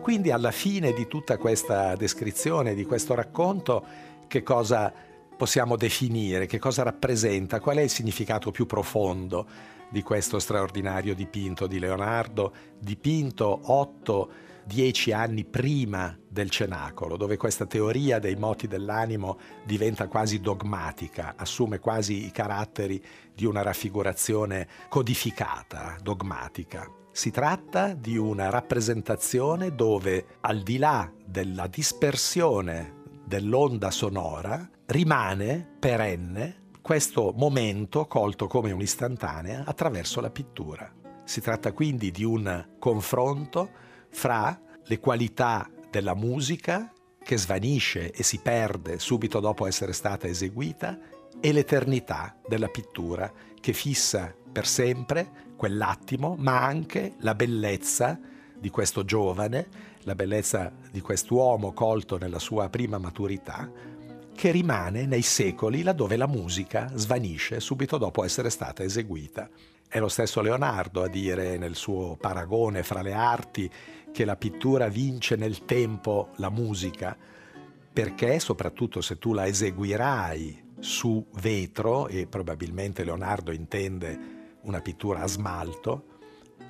Quindi 0.00 0.30
alla 0.30 0.52
fine 0.52 0.92
di 0.92 1.08
tutta 1.08 1.38
questa 1.38 1.96
descrizione, 1.96 2.74
di 2.74 2.84
questo 2.84 3.16
racconto, 3.16 3.84
che 4.28 4.44
cosa 4.44 4.92
possiamo 5.36 5.76
definire, 5.76 6.46
che 6.46 6.58
cosa 6.58 6.82
rappresenta, 6.82 7.60
qual 7.60 7.76
è 7.78 7.82
il 7.82 7.90
significato 7.90 8.50
più 8.50 8.66
profondo 8.66 9.46
di 9.90 10.02
questo 10.02 10.38
straordinario 10.38 11.14
dipinto 11.14 11.66
di 11.66 11.78
Leonardo, 11.78 12.52
dipinto 12.78 13.60
otto, 13.64 14.30
dieci 14.64 15.12
anni 15.12 15.44
prima 15.44 16.18
del 16.26 16.50
cenacolo, 16.50 17.16
dove 17.16 17.36
questa 17.36 17.66
teoria 17.66 18.18
dei 18.18 18.34
moti 18.34 18.66
dell'animo 18.66 19.38
diventa 19.64 20.08
quasi 20.08 20.40
dogmatica, 20.40 21.34
assume 21.36 21.78
quasi 21.78 22.26
i 22.26 22.30
caratteri 22.30 23.02
di 23.34 23.44
una 23.44 23.62
raffigurazione 23.62 24.66
codificata, 24.88 25.96
dogmatica. 26.02 26.90
Si 27.12 27.30
tratta 27.30 27.92
di 27.94 28.16
una 28.16 28.50
rappresentazione 28.50 29.74
dove, 29.74 30.38
al 30.40 30.62
di 30.62 30.78
là 30.78 31.08
della 31.24 31.68
dispersione 31.68 33.02
dell'onda 33.24 33.90
sonora, 33.90 34.68
rimane 34.86 35.76
perenne 35.78 36.62
questo 36.82 37.32
momento 37.34 38.06
colto 38.06 38.46
come 38.46 38.70
un'istantanea 38.72 39.64
attraverso 39.64 40.20
la 40.20 40.30
pittura. 40.30 40.92
Si 41.24 41.40
tratta 41.40 41.72
quindi 41.72 42.10
di 42.10 42.24
un 42.24 42.74
confronto 42.78 43.70
fra 44.10 44.60
le 44.84 45.00
qualità 45.00 45.70
della 45.90 46.14
musica 46.14 46.92
che 47.22 47.38
svanisce 47.38 48.10
e 48.10 48.22
si 48.22 48.38
perde 48.40 48.98
subito 48.98 49.40
dopo 49.40 49.66
essere 49.66 49.94
stata 49.94 50.26
eseguita 50.26 50.98
e 51.40 51.52
l'eternità 51.52 52.36
della 52.46 52.68
pittura 52.68 53.32
che 53.58 53.72
fissa 53.72 54.34
per 54.52 54.66
sempre 54.66 55.52
quell'attimo, 55.56 56.36
ma 56.38 56.62
anche 56.62 57.14
la 57.20 57.34
bellezza 57.34 58.20
di 58.58 58.68
questo 58.68 59.04
giovane, 59.04 59.68
la 60.02 60.14
bellezza 60.14 60.70
di 60.90 61.00
quest'uomo 61.00 61.72
colto 61.72 62.18
nella 62.18 62.38
sua 62.38 62.68
prima 62.68 62.98
maturità, 62.98 63.70
che 64.34 64.50
rimane 64.50 65.06
nei 65.06 65.22
secoli 65.22 65.82
laddove 65.82 66.16
la 66.16 66.26
musica 66.26 66.90
svanisce 66.94 67.60
subito 67.60 67.96
dopo 67.98 68.24
essere 68.24 68.50
stata 68.50 68.82
eseguita. 68.82 69.48
È 69.88 69.98
lo 69.98 70.08
stesso 70.08 70.40
Leonardo 70.40 71.02
a 71.02 71.08
dire 71.08 71.56
nel 71.56 71.76
suo 71.76 72.16
paragone 72.16 72.82
fra 72.82 73.00
le 73.00 73.12
arti 73.12 73.70
che 74.12 74.24
la 74.24 74.36
pittura 74.36 74.88
vince 74.88 75.36
nel 75.36 75.64
tempo 75.64 76.30
la 76.36 76.50
musica, 76.50 77.16
perché 77.92 78.40
soprattutto 78.40 79.00
se 79.00 79.18
tu 79.18 79.32
la 79.32 79.46
eseguirai 79.46 80.72
su 80.80 81.24
vetro, 81.34 82.08
e 82.08 82.26
probabilmente 82.26 83.04
Leonardo 83.04 83.52
intende 83.52 84.56
una 84.62 84.80
pittura 84.80 85.22
a 85.22 85.28
smalto, 85.28 86.06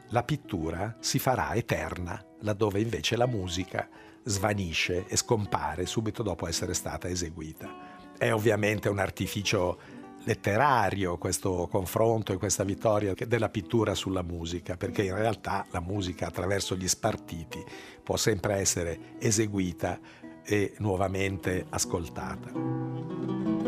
la 0.09 0.22
pittura 0.22 0.96
si 1.00 1.18
farà 1.18 1.55
eterna, 1.55 2.22
laddove 2.40 2.81
invece 2.81 3.16
la 3.16 3.27
musica 3.27 3.88
svanisce 4.25 5.07
e 5.07 5.16
scompare 5.16 5.87
subito 5.87 6.23
dopo 6.23 6.47
essere 6.47 6.75
stata 6.75 7.09
eseguita. 7.09 8.12
È 8.16 8.33
ovviamente 8.33 8.88
un 8.88 8.99
artificio 8.99 9.79
letterario 10.25 11.18
questo 11.18 11.68
confronto 11.70 12.33
e 12.33 12.38
questa 12.38 12.64
vittoria 12.64 13.14
della 13.27 13.49
pittura 13.49 13.94
sulla 13.94 14.23
musica, 14.23 14.77
perché 14.77 15.03
in 15.03 15.14
realtà 15.14 15.66
la 15.70 15.81
musica 15.81 16.27
attraverso 16.27 16.77
gli 16.77 16.88
spartiti 16.88 17.62
può 18.03 18.16
sempre 18.16 18.57
essere 18.57 19.16
eseguita 19.18 19.99
e 20.42 20.75
nuovamente 20.79 21.66
ascoltata. 21.68 23.63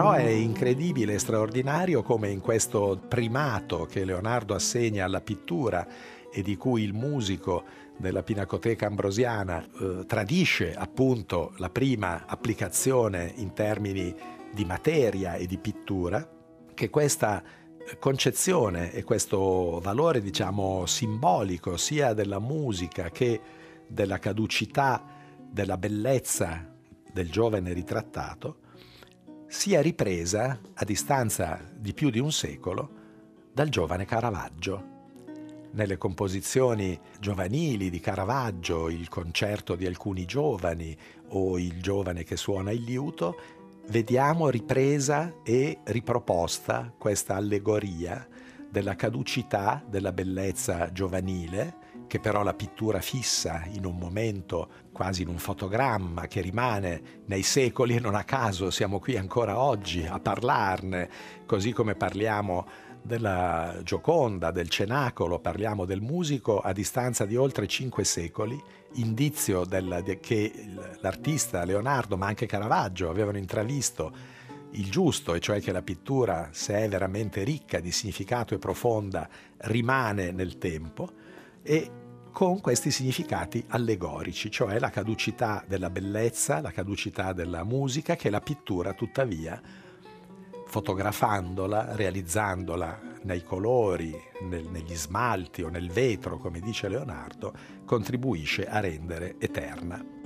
Però 0.00 0.12
è 0.12 0.30
incredibile 0.30 1.12
e 1.12 1.18
straordinario 1.18 2.02
come 2.02 2.30
in 2.30 2.40
questo 2.40 2.98
primato 3.06 3.84
che 3.84 4.06
Leonardo 4.06 4.54
assegna 4.54 5.04
alla 5.04 5.20
pittura 5.20 5.86
e 6.32 6.40
di 6.40 6.56
cui 6.56 6.84
il 6.84 6.94
musico 6.94 7.64
della 7.98 8.22
Pinacoteca 8.22 8.86
Ambrosiana 8.86 9.62
eh, 9.62 10.06
tradisce 10.06 10.74
appunto 10.74 11.52
la 11.58 11.68
prima 11.68 12.24
applicazione 12.24 13.30
in 13.36 13.52
termini 13.52 14.14
di 14.50 14.64
materia 14.64 15.34
e 15.34 15.44
di 15.44 15.58
pittura, 15.58 16.26
che 16.72 16.88
questa 16.88 17.42
concezione 17.98 18.92
e 18.92 19.04
questo 19.04 19.80
valore 19.82 20.22
diciamo 20.22 20.86
simbolico 20.86 21.76
sia 21.76 22.14
della 22.14 22.38
musica 22.38 23.10
che 23.10 23.38
della 23.86 24.18
caducità, 24.18 25.04
della 25.46 25.76
bellezza 25.76 26.74
del 27.12 27.30
giovane 27.30 27.74
ritrattato, 27.74 28.60
sia 29.50 29.82
ripresa 29.82 30.60
a 30.74 30.84
distanza 30.84 31.60
di 31.76 31.92
più 31.92 32.10
di 32.10 32.20
un 32.20 32.30
secolo 32.30 32.88
dal 33.52 33.68
giovane 33.68 34.04
Caravaggio. 34.04 34.98
Nelle 35.72 35.98
composizioni 35.98 36.98
giovanili 37.18 37.90
di 37.90 37.98
Caravaggio, 37.98 38.88
il 38.88 39.08
concerto 39.08 39.74
di 39.74 39.86
alcuni 39.86 40.24
giovani 40.24 40.96
o 41.30 41.58
il 41.58 41.82
giovane 41.82 42.22
che 42.22 42.36
suona 42.36 42.70
il 42.70 42.84
liuto, 42.84 43.36
vediamo 43.88 44.48
ripresa 44.48 45.34
e 45.42 45.80
riproposta 45.82 46.94
questa 46.96 47.34
allegoria 47.34 48.24
della 48.70 48.94
caducità 48.94 49.82
della 49.84 50.12
bellezza 50.12 50.92
giovanile, 50.92 51.74
che 52.10 52.18
però 52.18 52.42
la 52.42 52.54
pittura 52.54 53.00
fissa 53.00 53.62
in 53.70 53.86
un 53.86 53.96
momento, 53.96 54.68
quasi 54.90 55.22
in 55.22 55.28
un 55.28 55.38
fotogramma, 55.38 56.26
che 56.26 56.40
rimane 56.40 57.20
nei 57.26 57.44
secoli 57.44 57.94
e 57.94 58.00
non 58.00 58.16
a 58.16 58.24
caso 58.24 58.72
siamo 58.72 58.98
qui 58.98 59.16
ancora 59.16 59.60
oggi 59.60 60.04
a 60.04 60.18
parlarne, 60.18 61.08
così 61.46 61.70
come 61.70 61.94
parliamo 61.94 62.66
della 63.00 63.78
Gioconda, 63.84 64.50
del 64.50 64.68
Cenacolo, 64.68 65.38
parliamo 65.38 65.84
del 65.84 66.00
musico 66.00 66.58
a 66.58 66.72
distanza 66.72 67.26
di 67.26 67.36
oltre 67.36 67.68
cinque 67.68 68.02
secoli, 68.02 68.60
indizio 68.94 69.64
del, 69.64 70.02
de, 70.04 70.18
che 70.18 70.52
l'artista 71.02 71.64
Leonardo, 71.64 72.16
ma 72.16 72.26
anche 72.26 72.46
Caravaggio, 72.46 73.08
avevano 73.08 73.38
intravisto 73.38 74.12
il 74.72 74.90
giusto, 74.90 75.34
e 75.34 75.38
cioè 75.38 75.60
che 75.60 75.70
la 75.70 75.82
pittura, 75.82 76.48
se 76.50 76.74
è 76.74 76.88
veramente 76.88 77.44
ricca 77.44 77.78
di 77.78 77.92
significato 77.92 78.52
e 78.52 78.58
profonda, 78.58 79.28
rimane 79.58 80.32
nel 80.32 80.58
tempo, 80.58 81.28
e 81.62 81.90
con 82.30 82.60
questi 82.60 82.90
significati 82.90 83.64
allegorici, 83.68 84.50
cioè 84.50 84.78
la 84.78 84.90
caducità 84.90 85.64
della 85.66 85.90
bellezza, 85.90 86.60
la 86.60 86.70
caducità 86.70 87.32
della 87.32 87.64
musica, 87.64 88.16
che 88.16 88.30
la 88.30 88.40
pittura 88.40 88.92
tuttavia 88.92 89.60
fotografandola, 90.66 91.96
realizzandola 91.96 93.00
nei 93.22 93.42
colori, 93.42 94.14
nel, 94.42 94.66
negli 94.66 94.94
smalti 94.94 95.62
o 95.62 95.68
nel 95.68 95.90
vetro, 95.90 96.38
come 96.38 96.60
dice 96.60 96.88
Leonardo, 96.88 97.52
contribuisce 97.84 98.66
a 98.66 98.80
rendere 98.80 99.34
eterna. 99.38 100.19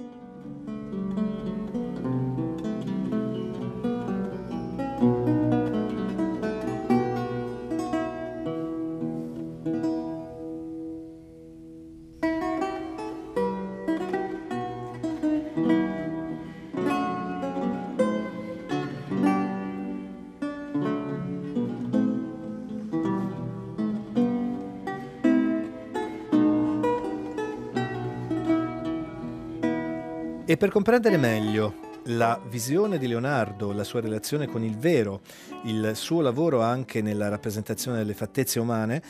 E 30.47 30.59
per 30.59 30.69
comprendere 30.71 31.17
meglio 31.17 31.75
la 32.09 32.39
visione 32.51 32.99
di 32.99 33.07
Leonardo, 33.07 33.73
la 33.73 33.83
sua 33.83 34.03
relazione 34.03 34.47
con 34.47 34.63
il 34.63 34.77
vero, 34.77 35.23
il 35.65 35.93
suo 35.95 36.21
lavoro 36.21 36.61
anche 36.61 37.01
nella 37.01 37.31
rappresentazione 37.31 37.97
delle 37.97 38.13
fattezze 38.13 38.61
umane, 38.61 39.03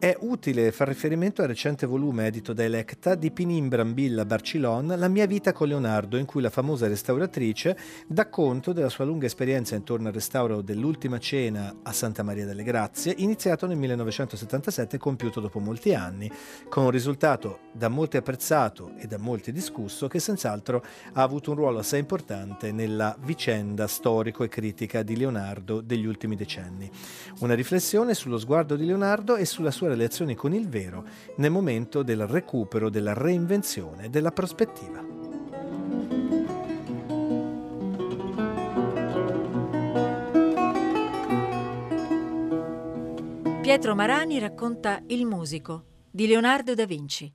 è 0.00 0.16
utile 0.20 0.72
far 0.72 0.88
riferimento 0.88 1.42
al 1.42 1.48
recente 1.48 1.84
volume 1.84 2.26
edito 2.26 2.54
da 2.54 2.64
Electa 2.64 3.14
di 3.14 3.30
Pinin 3.30 3.68
Brambilla 3.68 4.24
Barcilon, 4.24 4.94
La 4.96 5.08
mia 5.08 5.26
vita 5.26 5.52
con 5.52 5.68
Leonardo, 5.68 6.16
in 6.16 6.24
cui 6.24 6.40
la 6.40 6.48
famosa 6.48 6.88
restauratrice 6.88 7.76
dà 8.06 8.30
conto 8.30 8.72
della 8.72 8.88
sua 8.88 9.04
lunga 9.04 9.26
esperienza 9.26 9.74
intorno 9.74 10.08
al 10.08 10.14
restauro 10.14 10.62
dell'Ultima 10.62 11.18
Cena 11.18 11.80
a 11.82 11.92
Santa 11.92 12.22
Maria 12.22 12.46
delle 12.46 12.62
Grazie, 12.62 13.12
iniziato 13.18 13.66
nel 13.66 13.76
1977 13.76 14.96
e 14.96 14.98
compiuto 14.98 15.38
dopo 15.38 15.58
molti 15.58 15.92
anni, 15.92 16.32
con 16.70 16.84
un 16.84 16.90
risultato 16.90 17.58
da 17.70 17.88
molti 17.88 18.16
apprezzato 18.16 18.92
e 18.96 19.06
da 19.06 19.18
molti 19.18 19.52
discusso 19.52 20.08
che 20.08 20.18
senz'altro 20.18 20.82
ha 21.12 21.22
avuto 21.22 21.50
un 21.50 21.56
ruolo 21.58 21.80
assai 21.80 22.00
importante 22.00 22.72
nella 22.72 23.14
vicenda 23.20 23.86
storico 23.86 24.44
e 24.44 24.48
critica 24.48 25.02
di 25.02 25.14
Leonardo 25.14 25.82
degli 25.82 26.06
ultimi 26.06 26.36
decenni. 26.36 26.90
Una 27.40 27.52
riflessione 27.52 28.14
sullo 28.14 28.38
sguardo 28.38 28.76
di 28.76 28.86
Leonardo 28.86 29.36
e 29.36 29.44
sulla 29.44 29.70
sua 29.70 29.88
relazione 29.90 30.34
con 30.34 30.54
il 30.54 30.68
vero 30.68 31.04
nel 31.36 31.50
momento 31.50 32.02
del 32.02 32.26
recupero, 32.26 32.88
della 32.90 33.12
reinvenzione, 33.12 34.08
della 34.08 34.30
prospettiva. 34.30 35.10
Pietro 43.60 43.94
Marani 43.94 44.38
racconta 44.38 45.00
Il 45.06 45.26
musico 45.26 45.84
di 46.10 46.26
Leonardo 46.26 46.74
da 46.74 46.86
Vinci. 46.86 47.32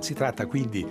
Si 0.00 0.14
tratta 0.14 0.46
quindi 0.46 0.86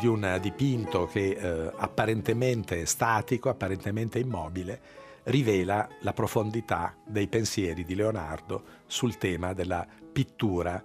di 0.00 0.06
un 0.06 0.38
dipinto 0.40 1.06
che 1.06 1.30
eh, 1.30 1.72
apparentemente 1.76 2.86
statico, 2.86 3.50
apparentemente 3.50 4.18
immobile, 4.18 4.80
rivela 5.24 5.86
la 6.00 6.14
profondità 6.14 6.96
dei 7.04 7.28
pensieri 7.28 7.84
di 7.84 7.94
Leonardo 7.94 8.62
sul 8.86 9.18
tema 9.18 9.52
della 9.52 9.86
pittura 10.10 10.82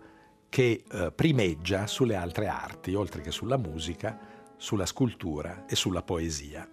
che 0.50 0.84
eh, 0.90 1.12
primeggia 1.16 1.88
sulle 1.88 2.16
altre 2.16 2.48
arti, 2.48 2.94
oltre 2.94 3.22
che 3.22 3.32
sulla 3.32 3.58
musica, 3.58 4.20
sulla 4.58 4.86
scultura 4.86 5.66
e 5.66 5.76
sulla 5.76 6.02
poesia. 6.02 6.68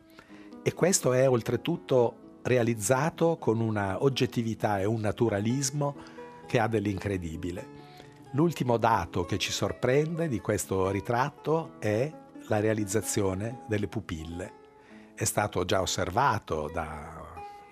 E 0.62 0.74
questo 0.74 1.12
è 1.12 1.28
oltretutto 1.28 2.38
realizzato 2.42 3.37
con 3.38 3.61
una 3.61 4.02
oggettività 4.02 4.81
e 4.81 4.85
un 4.85 5.00
naturalismo 5.00 5.94
che 6.46 6.59
ha 6.59 6.66
dell'incredibile. 6.66 7.81
L'ultimo 8.33 8.78
dato 8.78 9.24
che 9.24 9.38
ci 9.38 9.52
sorprende 9.52 10.26
di 10.26 10.40
questo 10.40 10.90
ritratto 10.90 11.74
è 11.78 12.12
la 12.48 12.61
realizzazione 12.61 13.62
delle 13.66 13.88
pupille. 13.88 14.61
È 15.14 15.24
stato 15.24 15.64
già 15.64 15.81
osservato 15.81 16.70
da 16.72 17.22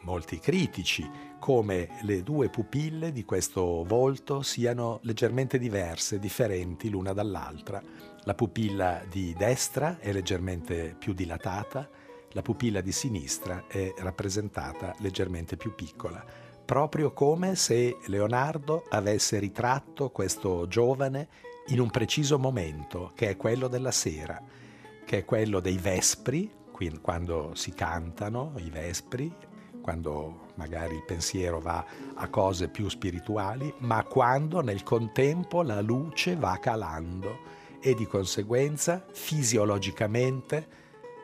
molti 0.03 0.39
critici 0.39 1.09
come 1.39 1.89
le 2.03 2.23
due 2.23 2.49
pupille 2.49 3.13
di 3.13 3.25
questo 3.25 3.83
volto 3.85 4.43
siano 4.43 5.01
leggermente 5.03 5.59
diverse, 5.59 6.19
differenti 6.19 6.91
l'una 6.91 7.13
dall'altra. 7.13 7.83
La 8.25 8.35
pupilla 8.35 9.03
di 9.09 9.35
destra 9.37 9.99
è 9.99 10.13
leggermente 10.13 10.95
più 10.99 11.15
dilatata, 11.15 11.89
la 12.33 12.43
pupilla 12.43 12.81
di 12.81 12.93
sinistra 12.93 13.65
è 13.67 13.93
rappresentata 13.99 14.95
leggermente 14.99 15.57
più 15.57 15.75
piccola, 15.75 16.23
proprio 16.65 17.13
come 17.13 17.57
se 17.57 17.97
Leonardo 18.07 18.85
avesse 18.91 19.39
ritratto 19.39 20.11
questo 20.11 20.69
giovane 20.69 21.29
in 21.69 21.81
un 21.81 21.91
preciso 21.91 22.39
momento, 22.39 23.13
che 23.15 23.31
è 23.31 23.37
quello 23.37 23.67
della 23.67 23.91
sera 23.91 24.41
che 25.11 25.19
è 25.19 25.25
quello 25.25 25.59
dei 25.59 25.77
vespri, 25.77 26.49
quando 27.03 27.51
si 27.55 27.73
cantano 27.73 28.53
i 28.59 28.71
vespri, 28.71 29.35
quando 29.83 30.53
magari 30.55 30.95
il 30.95 31.03
pensiero 31.05 31.59
va 31.59 31.85
a 32.15 32.29
cose 32.29 32.69
più 32.69 32.89
spirituali, 32.89 33.75
ma 33.79 34.05
quando 34.05 34.61
nel 34.61 34.85
contempo 34.85 35.63
la 35.63 35.81
luce 35.81 36.37
va 36.37 36.57
calando 36.61 37.41
e 37.81 37.95
di 37.95 38.07
conseguenza 38.07 39.05
fisiologicamente 39.11 40.69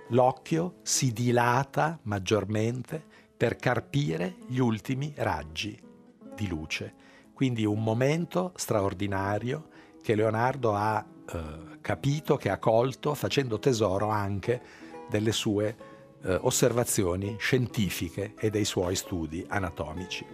l'occhio 0.08 0.78
si 0.82 1.12
dilata 1.12 2.00
maggiormente 2.02 3.04
per 3.36 3.54
carpire 3.54 4.34
gli 4.48 4.58
ultimi 4.58 5.12
raggi 5.14 5.80
di 6.34 6.48
luce. 6.48 6.92
Quindi 7.32 7.64
un 7.64 7.84
momento 7.84 8.50
straordinario 8.56 9.68
che 10.02 10.16
Leonardo 10.16 10.74
ha 10.74 11.06
eh, 11.28 11.75
capito, 11.86 12.36
che 12.36 12.50
ha 12.50 12.58
colto, 12.58 13.14
facendo 13.14 13.60
tesoro 13.60 14.08
anche 14.08 14.60
delle 15.08 15.30
sue 15.30 15.76
eh, 16.24 16.36
osservazioni 16.40 17.36
scientifiche 17.38 18.34
e 18.36 18.50
dei 18.50 18.64
suoi 18.64 18.96
studi 18.96 19.46
anatomici. 19.46 20.26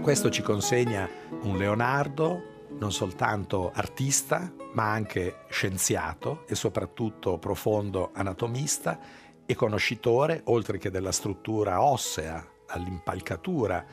Questo 0.00 0.30
ci 0.30 0.40
consegna 0.40 1.08
un 1.42 1.58
Leonardo 1.58 2.57
non 2.78 2.92
soltanto 2.92 3.70
artista, 3.72 4.52
ma 4.72 4.90
anche 4.90 5.44
scienziato 5.48 6.44
e 6.46 6.54
soprattutto 6.54 7.38
profondo 7.38 8.10
anatomista 8.12 8.98
e 9.44 9.54
conoscitore, 9.54 10.42
oltre 10.44 10.78
che 10.78 10.90
della 10.90 11.12
struttura 11.12 11.82
ossea, 11.82 12.46
all'impalcatura 12.68 13.84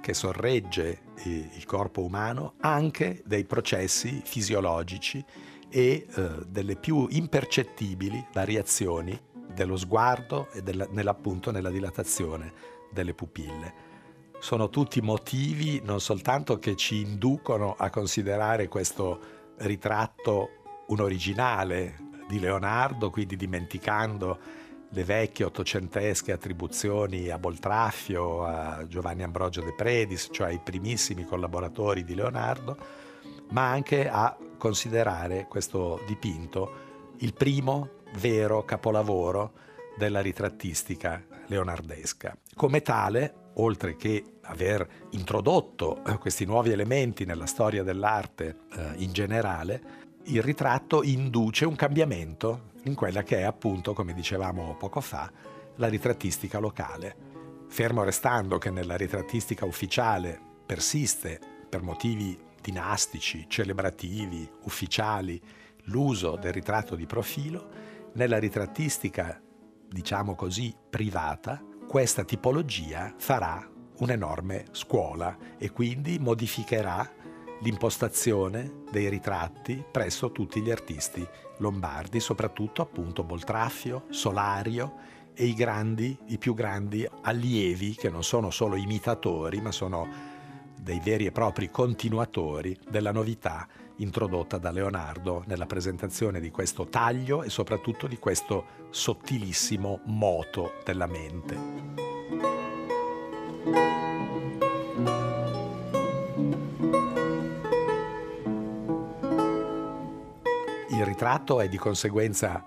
che 0.00 0.12
sorregge 0.12 1.02
il 1.24 1.64
corpo 1.66 2.02
umano, 2.02 2.54
anche 2.60 3.22
dei 3.24 3.44
processi 3.44 4.20
fisiologici 4.24 5.24
e 5.70 6.06
eh, 6.08 6.30
delle 6.46 6.76
più 6.76 7.06
impercettibili 7.10 8.26
variazioni 8.32 9.18
dello 9.52 9.76
sguardo 9.76 10.50
e 10.52 10.62
della, 10.62 10.86
nella 10.90 11.70
dilatazione 11.70 12.52
delle 12.92 13.14
pupille 13.14 13.83
sono 14.44 14.68
tutti 14.68 15.00
motivi 15.00 15.80
non 15.82 16.00
soltanto 16.00 16.58
che 16.58 16.76
ci 16.76 17.00
inducono 17.00 17.74
a 17.78 17.88
considerare 17.88 18.68
questo 18.68 19.18
ritratto 19.60 20.84
un 20.88 21.00
originale 21.00 22.10
di 22.28 22.38
Leonardo, 22.38 23.08
quindi 23.08 23.36
dimenticando 23.36 24.38
le 24.90 25.02
vecchie 25.02 25.46
ottocentesche 25.46 26.30
attribuzioni 26.30 27.30
a 27.30 27.38
Boltraffio, 27.38 28.44
a 28.44 28.86
Giovanni 28.86 29.22
Ambrogio 29.22 29.62
de 29.62 29.72
Predis, 29.72 30.28
cioè 30.30 30.48
ai 30.48 30.60
primissimi 30.62 31.24
collaboratori 31.24 32.04
di 32.04 32.14
Leonardo, 32.14 32.76
ma 33.52 33.70
anche 33.70 34.10
a 34.10 34.36
considerare 34.58 35.46
questo 35.48 36.02
dipinto 36.06 37.14
il 37.20 37.32
primo 37.32 37.88
vero 38.18 38.62
capolavoro 38.62 39.52
della 39.96 40.20
ritrattistica 40.20 41.24
leonardesca. 41.46 42.36
Come 42.54 42.82
tale, 42.82 43.43
oltre 43.54 43.96
che 43.96 44.24
aver 44.42 44.86
introdotto 45.10 46.02
eh, 46.04 46.18
questi 46.18 46.44
nuovi 46.44 46.70
elementi 46.70 47.24
nella 47.24 47.46
storia 47.46 47.82
dell'arte 47.82 48.56
eh, 48.72 48.92
in 48.96 49.12
generale, 49.12 50.02
il 50.24 50.42
ritratto 50.42 51.02
induce 51.02 51.64
un 51.64 51.76
cambiamento 51.76 52.72
in 52.84 52.94
quella 52.94 53.22
che 53.22 53.38
è 53.38 53.42
appunto, 53.42 53.92
come 53.92 54.14
dicevamo 54.14 54.76
poco 54.76 55.00
fa, 55.00 55.30
la 55.76 55.88
ritrattistica 55.88 56.58
locale. 56.58 57.32
Fermo 57.68 58.04
restando 58.04 58.58
che 58.58 58.70
nella 58.70 58.96
ritrattistica 58.96 59.64
ufficiale 59.64 60.40
persiste 60.64 61.40
per 61.68 61.82
motivi 61.82 62.38
dinastici, 62.60 63.46
celebrativi, 63.48 64.48
ufficiali, 64.62 65.40
l'uso 65.84 66.36
del 66.36 66.52
ritratto 66.52 66.94
di 66.94 67.04
profilo, 67.04 67.68
nella 68.14 68.38
ritrattistica, 68.38 69.40
diciamo 69.88 70.34
così, 70.34 70.74
privata, 70.88 71.62
questa 71.94 72.24
tipologia 72.24 73.14
farà 73.18 73.70
un'enorme 73.98 74.64
scuola 74.72 75.38
e 75.56 75.70
quindi 75.70 76.18
modificherà 76.18 77.08
l'impostazione 77.60 78.82
dei 78.90 79.08
ritratti 79.08 79.80
presso 79.92 80.32
tutti 80.32 80.60
gli 80.60 80.72
artisti 80.72 81.24
lombardi, 81.58 82.18
soprattutto 82.18 82.82
appunto 82.82 83.22
Boltraffio, 83.22 84.06
Solario 84.10 84.96
e 85.34 85.44
i 85.44 85.54
grandi, 85.54 86.18
i 86.30 86.38
più 86.38 86.52
grandi 86.54 87.08
allievi 87.22 87.94
che 87.94 88.10
non 88.10 88.24
sono 88.24 88.50
solo 88.50 88.74
imitatori, 88.74 89.60
ma 89.60 89.70
sono 89.70 90.08
dei 90.76 90.98
veri 90.98 91.26
e 91.26 91.30
propri 91.30 91.70
continuatori 91.70 92.76
della 92.90 93.12
novità 93.12 93.68
introdotta 93.96 94.58
da 94.58 94.70
Leonardo 94.70 95.44
nella 95.46 95.66
presentazione 95.66 96.40
di 96.40 96.50
questo 96.50 96.86
taglio 96.86 97.42
e 97.42 97.50
soprattutto 97.50 98.06
di 98.06 98.18
questo 98.18 98.64
sottilissimo 98.90 100.00
moto 100.04 100.74
della 100.84 101.06
mente. 101.06 102.02
Il 110.90 111.04
ritratto 111.04 111.60
è 111.60 111.68
di 111.68 111.76
conseguenza 111.76 112.64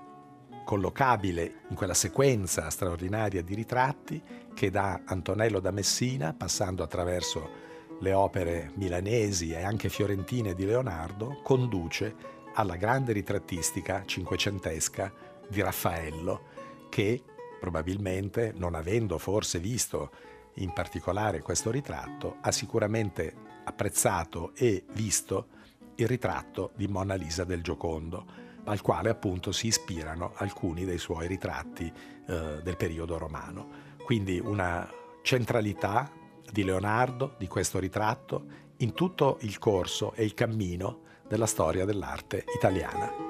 collocabile 0.63 1.61
in 1.69 1.75
quella 1.75 1.93
sequenza 1.93 2.69
straordinaria 2.69 3.41
di 3.41 3.55
ritratti 3.55 4.21
che 4.53 4.69
da 4.69 5.01
Antonello 5.05 5.61
da 5.61 5.71
Messina, 5.71 6.33
passando 6.33 6.83
attraverso 6.83 7.66
le 7.99 8.13
opere 8.13 8.71
milanesi 8.75 9.51
e 9.51 9.63
anche 9.63 9.89
fiorentine 9.89 10.53
di 10.53 10.65
Leonardo, 10.65 11.39
conduce 11.43 12.15
alla 12.53 12.75
grande 12.75 13.13
ritrattistica 13.13 14.03
cinquecentesca 14.05 15.13
di 15.47 15.61
Raffaello, 15.61 16.41
che 16.89 17.21
probabilmente, 17.59 18.53
non 18.55 18.75
avendo 18.75 19.17
forse 19.17 19.59
visto 19.59 20.11
in 20.55 20.73
particolare 20.73 21.41
questo 21.41 21.71
ritratto, 21.71 22.37
ha 22.41 22.51
sicuramente 22.51 23.33
apprezzato 23.63 24.53
e 24.55 24.85
visto 24.93 25.47
il 25.95 26.07
ritratto 26.07 26.71
di 26.75 26.87
Monna 26.87 27.15
Lisa 27.15 27.43
del 27.43 27.61
Giocondo, 27.61 28.25
al 28.65 28.81
quale 28.81 29.09
appunto 29.09 29.51
si 29.51 29.67
ispirano 29.67 30.33
alcuni 30.35 30.85
dei 30.85 30.97
suoi 30.97 31.27
ritratti 31.27 31.91
eh, 32.27 32.59
del 32.61 32.77
periodo 32.77 33.17
romano. 33.17 33.85
Quindi 34.03 34.39
una 34.39 34.89
centralità 35.21 36.09
di 36.51 36.63
Leonardo, 36.63 37.35
di 37.37 37.47
questo 37.47 37.79
ritratto, 37.79 38.65
in 38.77 38.93
tutto 38.93 39.37
il 39.41 39.57
corso 39.57 40.13
e 40.13 40.23
il 40.23 40.33
cammino 40.33 41.01
della 41.27 41.45
storia 41.45 41.85
dell'arte 41.85 42.45
italiana. 42.55 43.27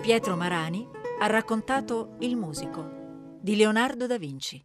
Pietro 0.00 0.36
Marani 0.36 0.86
ha 1.20 1.26
raccontato 1.26 2.16
Il 2.20 2.36
musico 2.36 3.38
di 3.40 3.56
Leonardo 3.56 4.06
da 4.06 4.18
Vinci. 4.18 4.62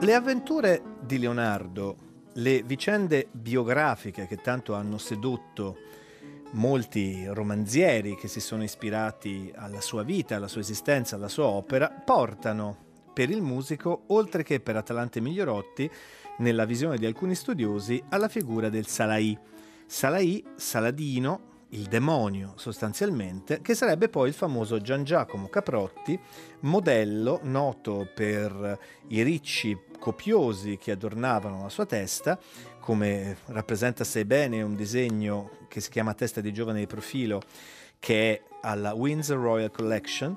Le 0.00 0.14
avventure 0.14 0.82
di 1.00 1.18
Leonardo, 1.18 1.96
le 2.34 2.62
vicende 2.62 3.28
biografiche 3.30 4.26
che 4.26 4.36
tanto 4.36 4.72
hanno 4.74 4.96
sedotto 4.96 5.76
molti 6.52 7.26
romanzieri 7.26 8.16
che 8.16 8.28
si 8.28 8.40
sono 8.40 8.62
ispirati 8.62 9.52
alla 9.54 9.82
sua 9.82 10.02
vita, 10.02 10.36
alla 10.36 10.48
sua 10.48 10.62
esistenza, 10.62 11.16
alla 11.16 11.28
sua 11.28 11.46
opera, 11.46 11.90
portano 11.90 12.76
per 13.12 13.28
il 13.28 13.42
musico, 13.42 14.04
oltre 14.08 14.42
che 14.42 14.60
per 14.60 14.76
Atalante 14.76 15.20
Migliorotti, 15.20 15.90
nella 16.38 16.64
visione 16.64 16.96
di 16.96 17.04
alcuni 17.04 17.34
studiosi, 17.34 18.02
alla 18.08 18.28
figura 18.28 18.70
del 18.70 18.86
Salaì. 18.86 19.38
Salaì, 19.84 20.42
Saladino, 20.56 21.51
il 21.72 21.84
demonio 21.84 22.52
sostanzialmente, 22.56 23.60
che 23.60 23.74
sarebbe 23.74 24.08
poi 24.08 24.28
il 24.28 24.34
famoso 24.34 24.80
Gian 24.80 25.04
Giacomo 25.04 25.48
Caprotti, 25.48 26.18
modello 26.60 27.40
noto 27.42 28.08
per 28.14 28.78
i 29.08 29.22
ricci 29.22 29.78
copiosi 29.98 30.76
che 30.76 30.90
adornavano 30.90 31.62
la 31.62 31.68
sua 31.68 31.86
testa, 31.86 32.38
come 32.80 33.36
rappresenta 33.46 34.04
sei 34.04 34.24
bene 34.24 34.62
un 34.62 34.74
disegno 34.74 35.66
che 35.68 35.80
si 35.80 35.90
chiama 35.90 36.14
Testa 36.14 36.40
di 36.40 36.52
giovane 36.52 36.80
di 36.80 36.86
profilo, 36.86 37.40
che 37.98 38.32
è 38.32 38.42
alla 38.62 38.92
Windsor 38.92 39.38
Royal 39.38 39.70
Collection, 39.70 40.36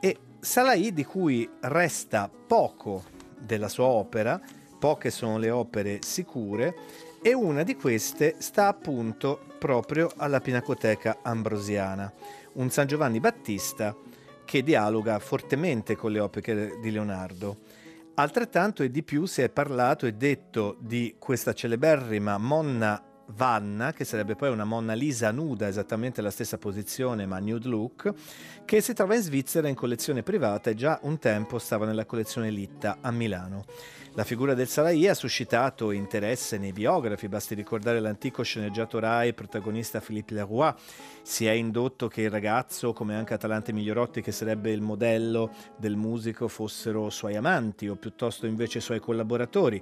e 0.00 0.16
Salai 0.40 0.92
di 0.92 1.04
cui 1.04 1.48
resta 1.62 2.30
poco 2.30 3.02
della 3.36 3.68
sua 3.68 3.86
opera, 3.86 4.40
poche 4.78 5.10
sono 5.10 5.36
le 5.36 5.50
opere 5.50 5.98
sicure, 6.02 6.76
e 7.22 7.34
una 7.34 7.62
di 7.62 7.74
queste 7.74 8.36
sta 8.38 8.68
appunto 8.68 9.40
proprio 9.58 10.10
alla 10.16 10.40
Pinacoteca 10.40 11.18
Ambrosiana, 11.22 12.12
un 12.54 12.70
San 12.70 12.86
Giovanni 12.86 13.20
Battista 13.20 13.96
che 14.44 14.62
dialoga 14.62 15.18
fortemente 15.18 15.96
con 15.96 16.12
le 16.12 16.20
opere 16.20 16.78
di 16.80 16.90
Leonardo. 16.90 17.58
Altrettanto 18.14 18.82
e 18.82 18.90
di 18.90 19.02
più 19.02 19.26
si 19.26 19.42
è 19.42 19.48
parlato 19.48 20.06
e 20.06 20.14
detto 20.14 20.76
di 20.80 21.16
questa 21.18 21.52
celeberrima 21.52 22.38
Monna 22.38 23.07
Vanna, 23.34 23.92
che 23.92 24.04
sarebbe 24.04 24.34
poi 24.34 24.50
una 24.50 24.64
Monna 24.64 24.94
Lisa 24.94 25.30
nuda, 25.30 25.68
esattamente 25.68 26.22
la 26.22 26.30
stessa 26.30 26.58
posizione 26.58 27.26
ma 27.26 27.38
nude 27.38 27.68
look, 27.68 28.12
che 28.64 28.80
si 28.80 28.94
trova 28.94 29.14
in 29.14 29.22
Svizzera 29.22 29.68
in 29.68 29.74
collezione 29.74 30.22
privata 30.22 30.70
e 30.70 30.74
già 30.74 30.98
un 31.02 31.18
tempo 31.18 31.58
stava 31.58 31.86
nella 31.86 32.06
collezione 32.06 32.50
Litta 32.50 32.98
a 33.00 33.10
Milano. 33.10 33.64
La 34.14 34.24
figura 34.24 34.54
del 34.54 34.66
Sarai 34.66 35.06
ha 35.06 35.14
suscitato 35.14 35.92
interesse 35.92 36.58
nei 36.58 36.72
biografi, 36.72 37.28
basti 37.28 37.54
ricordare 37.54 38.00
l'antico 38.00 38.42
sceneggiato 38.42 38.98
Rai 38.98 39.32
protagonista 39.32 40.00
Philippe 40.00 40.34
Leroy. 40.34 40.72
Si 41.22 41.46
è 41.46 41.52
indotto 41.52 42.08
che 42.08 42.22
il 42.22 42.30
ragazzo, 42.30 42.92
come 42.92 43.14
anche 43.14 43.34
Atalante 43.34 43.72
Migliorotti, 43.72 44.20
che 44.20 44.32
sarebbe 44.32 44.72
il 44.72 44.80
modello 44.80 45.52
del 45.76 45.94
musico, 45.94 46.48
fossero 46.48 47.10
suoi 47.10 47.36
amanti 47.36 47.86
o 47.86 47.94
piuttosto 47.94 48.46
invece 48.46 48.80
suoi 48.80 48.98
collaboratori. 48.98 49.80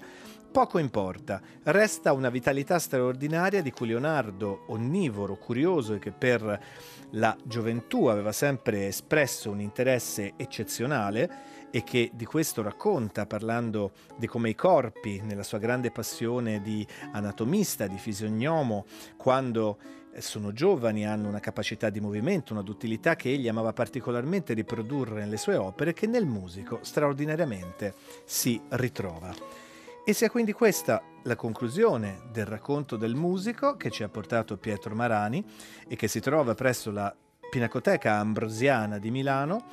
Poco 0.51 0.79
importa, 0.79 1.41
resta 1.65 2.13
una 2.13 2.31
vitalità 2.31 2.79
straordinaria 2.79 3.63
di 3.63 3.71
cui 3.71 3.89
Leonardo, 3.89 4.65
onnivoro, 4.69 5.37
curioso 5.37 5.95
e 5.95 5.99
che 5.99 6.13
per 6.13 6.65
la 7.11 7.37
gioventù 7.43 8.07
aveva 8.07 8.33
sempre 8.33 8.87
espresso 8.87 9.51
un 9.51 9.61
interesse 9.61 10.33
eccezionale, 10.37 11.57
e 11.71 11.83
che 11.83 12.11
di 12.15 12.25
questo 12.25 12.63
racconta 12.63 13.27
parlando 13.27 13.93
di 14.17 14.27
come 14.27 14.49
i 14.49 14.55
corpi, 14.55 15.21
nella 15.23 15.43
sua 15.43 15.59
grande 15.59 15.91
passione 15.91 16.63
di 16.63 16.87
anatomista, 17.13 17.87
di 17.87 17.99
fisiognomo, 17.99 18.87
quando 19.19 19.79
eh, 20.13 20.23
sono 20.23 20.53
giovani, 20.53 21.07
hanno 21.07 21.29
una 21.29 21.41
capacità 21.41 21.91
di 21.91 22.01
movimento, 22.01 22.55
una 22.55 22.63
duttilità 22.63 23.15
che 23.15 23.31
egli 23.31 23.49
amava 23.49 23.75
particolarmente 23.75 24.55
riprodurre 24.55 25.21
nelle 25.21 25.37
sue 25.37 25.57
opere, 25.57 25.93
che 25.93 26.07
nel 26.07 26.25
musico 26.25 26.79
straordinariamente 26.81 27.95
si 28.25 28.59
ritrova. 28.71 29.66
E 30.09 30.13
sia 30.13 30.31
quindi 30.31 30.53
questa 30.53 31.03
la 31.25 31.35
conclusione 31.35 32.29
del 32.31 32.47
racconto 32.47 32.97
del 32.97 33.17
musico 33.17 33.77
che 33.77 33.91
ci 33.91 34.05
ha 34.05 34.09
portato 34.09 34.57
Pietro 34.57 34.95
Marani 34.95 35.45
e 35.89 35.97
che 35.97 36.07
si 36.07 36.21
trova 36.21 36.55
presso 36.55 36.93
la 36.93 37.13
Pinacoteca 37.51 38.15
Ambrosiana 38.15 38.99
di 38.99 39.11
Milano, 39.11 39.65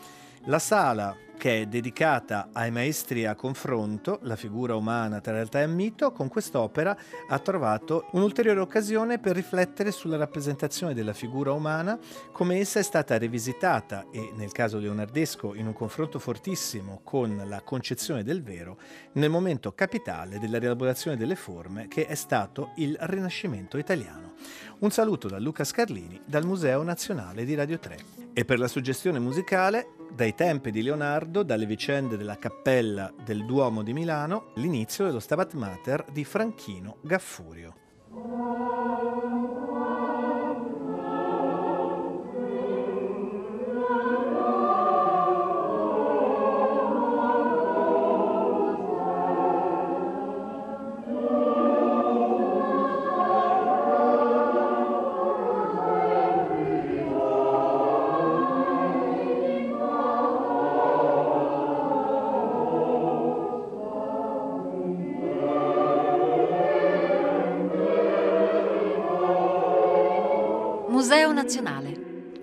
la 0.46 0.60
sala 0.60 1.16
che 1.38 1.62
è 1.62 1.66
dedicata 1.66 2.50
ai 2.54 2.72
maestri 2.72 3.26
a 3.26 3.36
confronto, 3.36 4.20
la 4.22 4.38
figura 4.38 4.76
umana 4.76 5.20
tra 5.20 5.34
realtà 5.34 5.62
e 5.62 5.68
mito, 5.68 6.14
con 6.14 6.30
quest'opera 6.30 6.96
ha 7.28 7.40
trovato 7.40 8.08
un'ulteriore 8.12 8.62
occasione 8.62 9.20
per 9.20 9.36
riflettere 9.36 9.92
sulla 9.92 10.16
rappresentazione 10.16 10.94
della 10.94 11.12
figura 11.12 11.52
umana, 11.52 12.00
come 12.32 12.60
essa 12.60 12.80
è 12.80 12.84
stata 12.84 13.18
rivisitata 13.18 14.06
e, 14.10 14.32
nel 14.36 14.54
caso 14.54 14.78
leonardesco, 14.78 15.54
in 15.56 15.68
un 15.68 15.74
confronto 15.74 16.18
fortissimo 16.18 17.02
con 17.04 17.44
la 17.46 17.62
concezione 17.62 18.24
del 18.24 18.42
vero, 18.42 18.78
nel 19.14 19.30
momento 19.30 19.74
capitale 19.74 20.40
della 20.40 20.60
rielaborazione 20.60 21.18
delle 21.18 21.36
forme 21.36 21.90
che 21.90 22.06
è 22.06 22.16
stato 22.16 22.72
il 22.78 22.96
Rinascimento 23.02 23.78
italiano. 23.78 24.36
Un 24.80 24.92
saluto 24.92 25.28
da 25.28 25.40
Luca 25.40 25.66
Scarlini 25.66 26.22
dal 26.26 26.46
Museo 26.46 26.84
Nazionale 26.84 27.44
di 27.44 27.54
Radio 27.54 27.80
3. 27.80 27.98
E 28.34 28.46
per 28.46 28.60
la 28.60 28.68
suggestione 28.68 29.20
musicale, 29.20 29.88
dai 30.14 30.36
tempi 30.36 30.72
di 30.72 30.84
Leonardo, 30.84 31.44
dalle 31.44 31.66
vicende 31.66 32.18
della 32.18 32.38
cappella 32.38 33.12
del 33.24 33.46
Duomo 33.46 33.82
di 33.82 33.94
Milano, 33.94 34.52
l'inizio 34.56 35.06
dello 35.06 35.20
Stabat 35.20 35.54
Mater 35.54 36.06
di 36.12 36.24
Franchino 36.24 36.98
Gaffurio. 37.02 38.83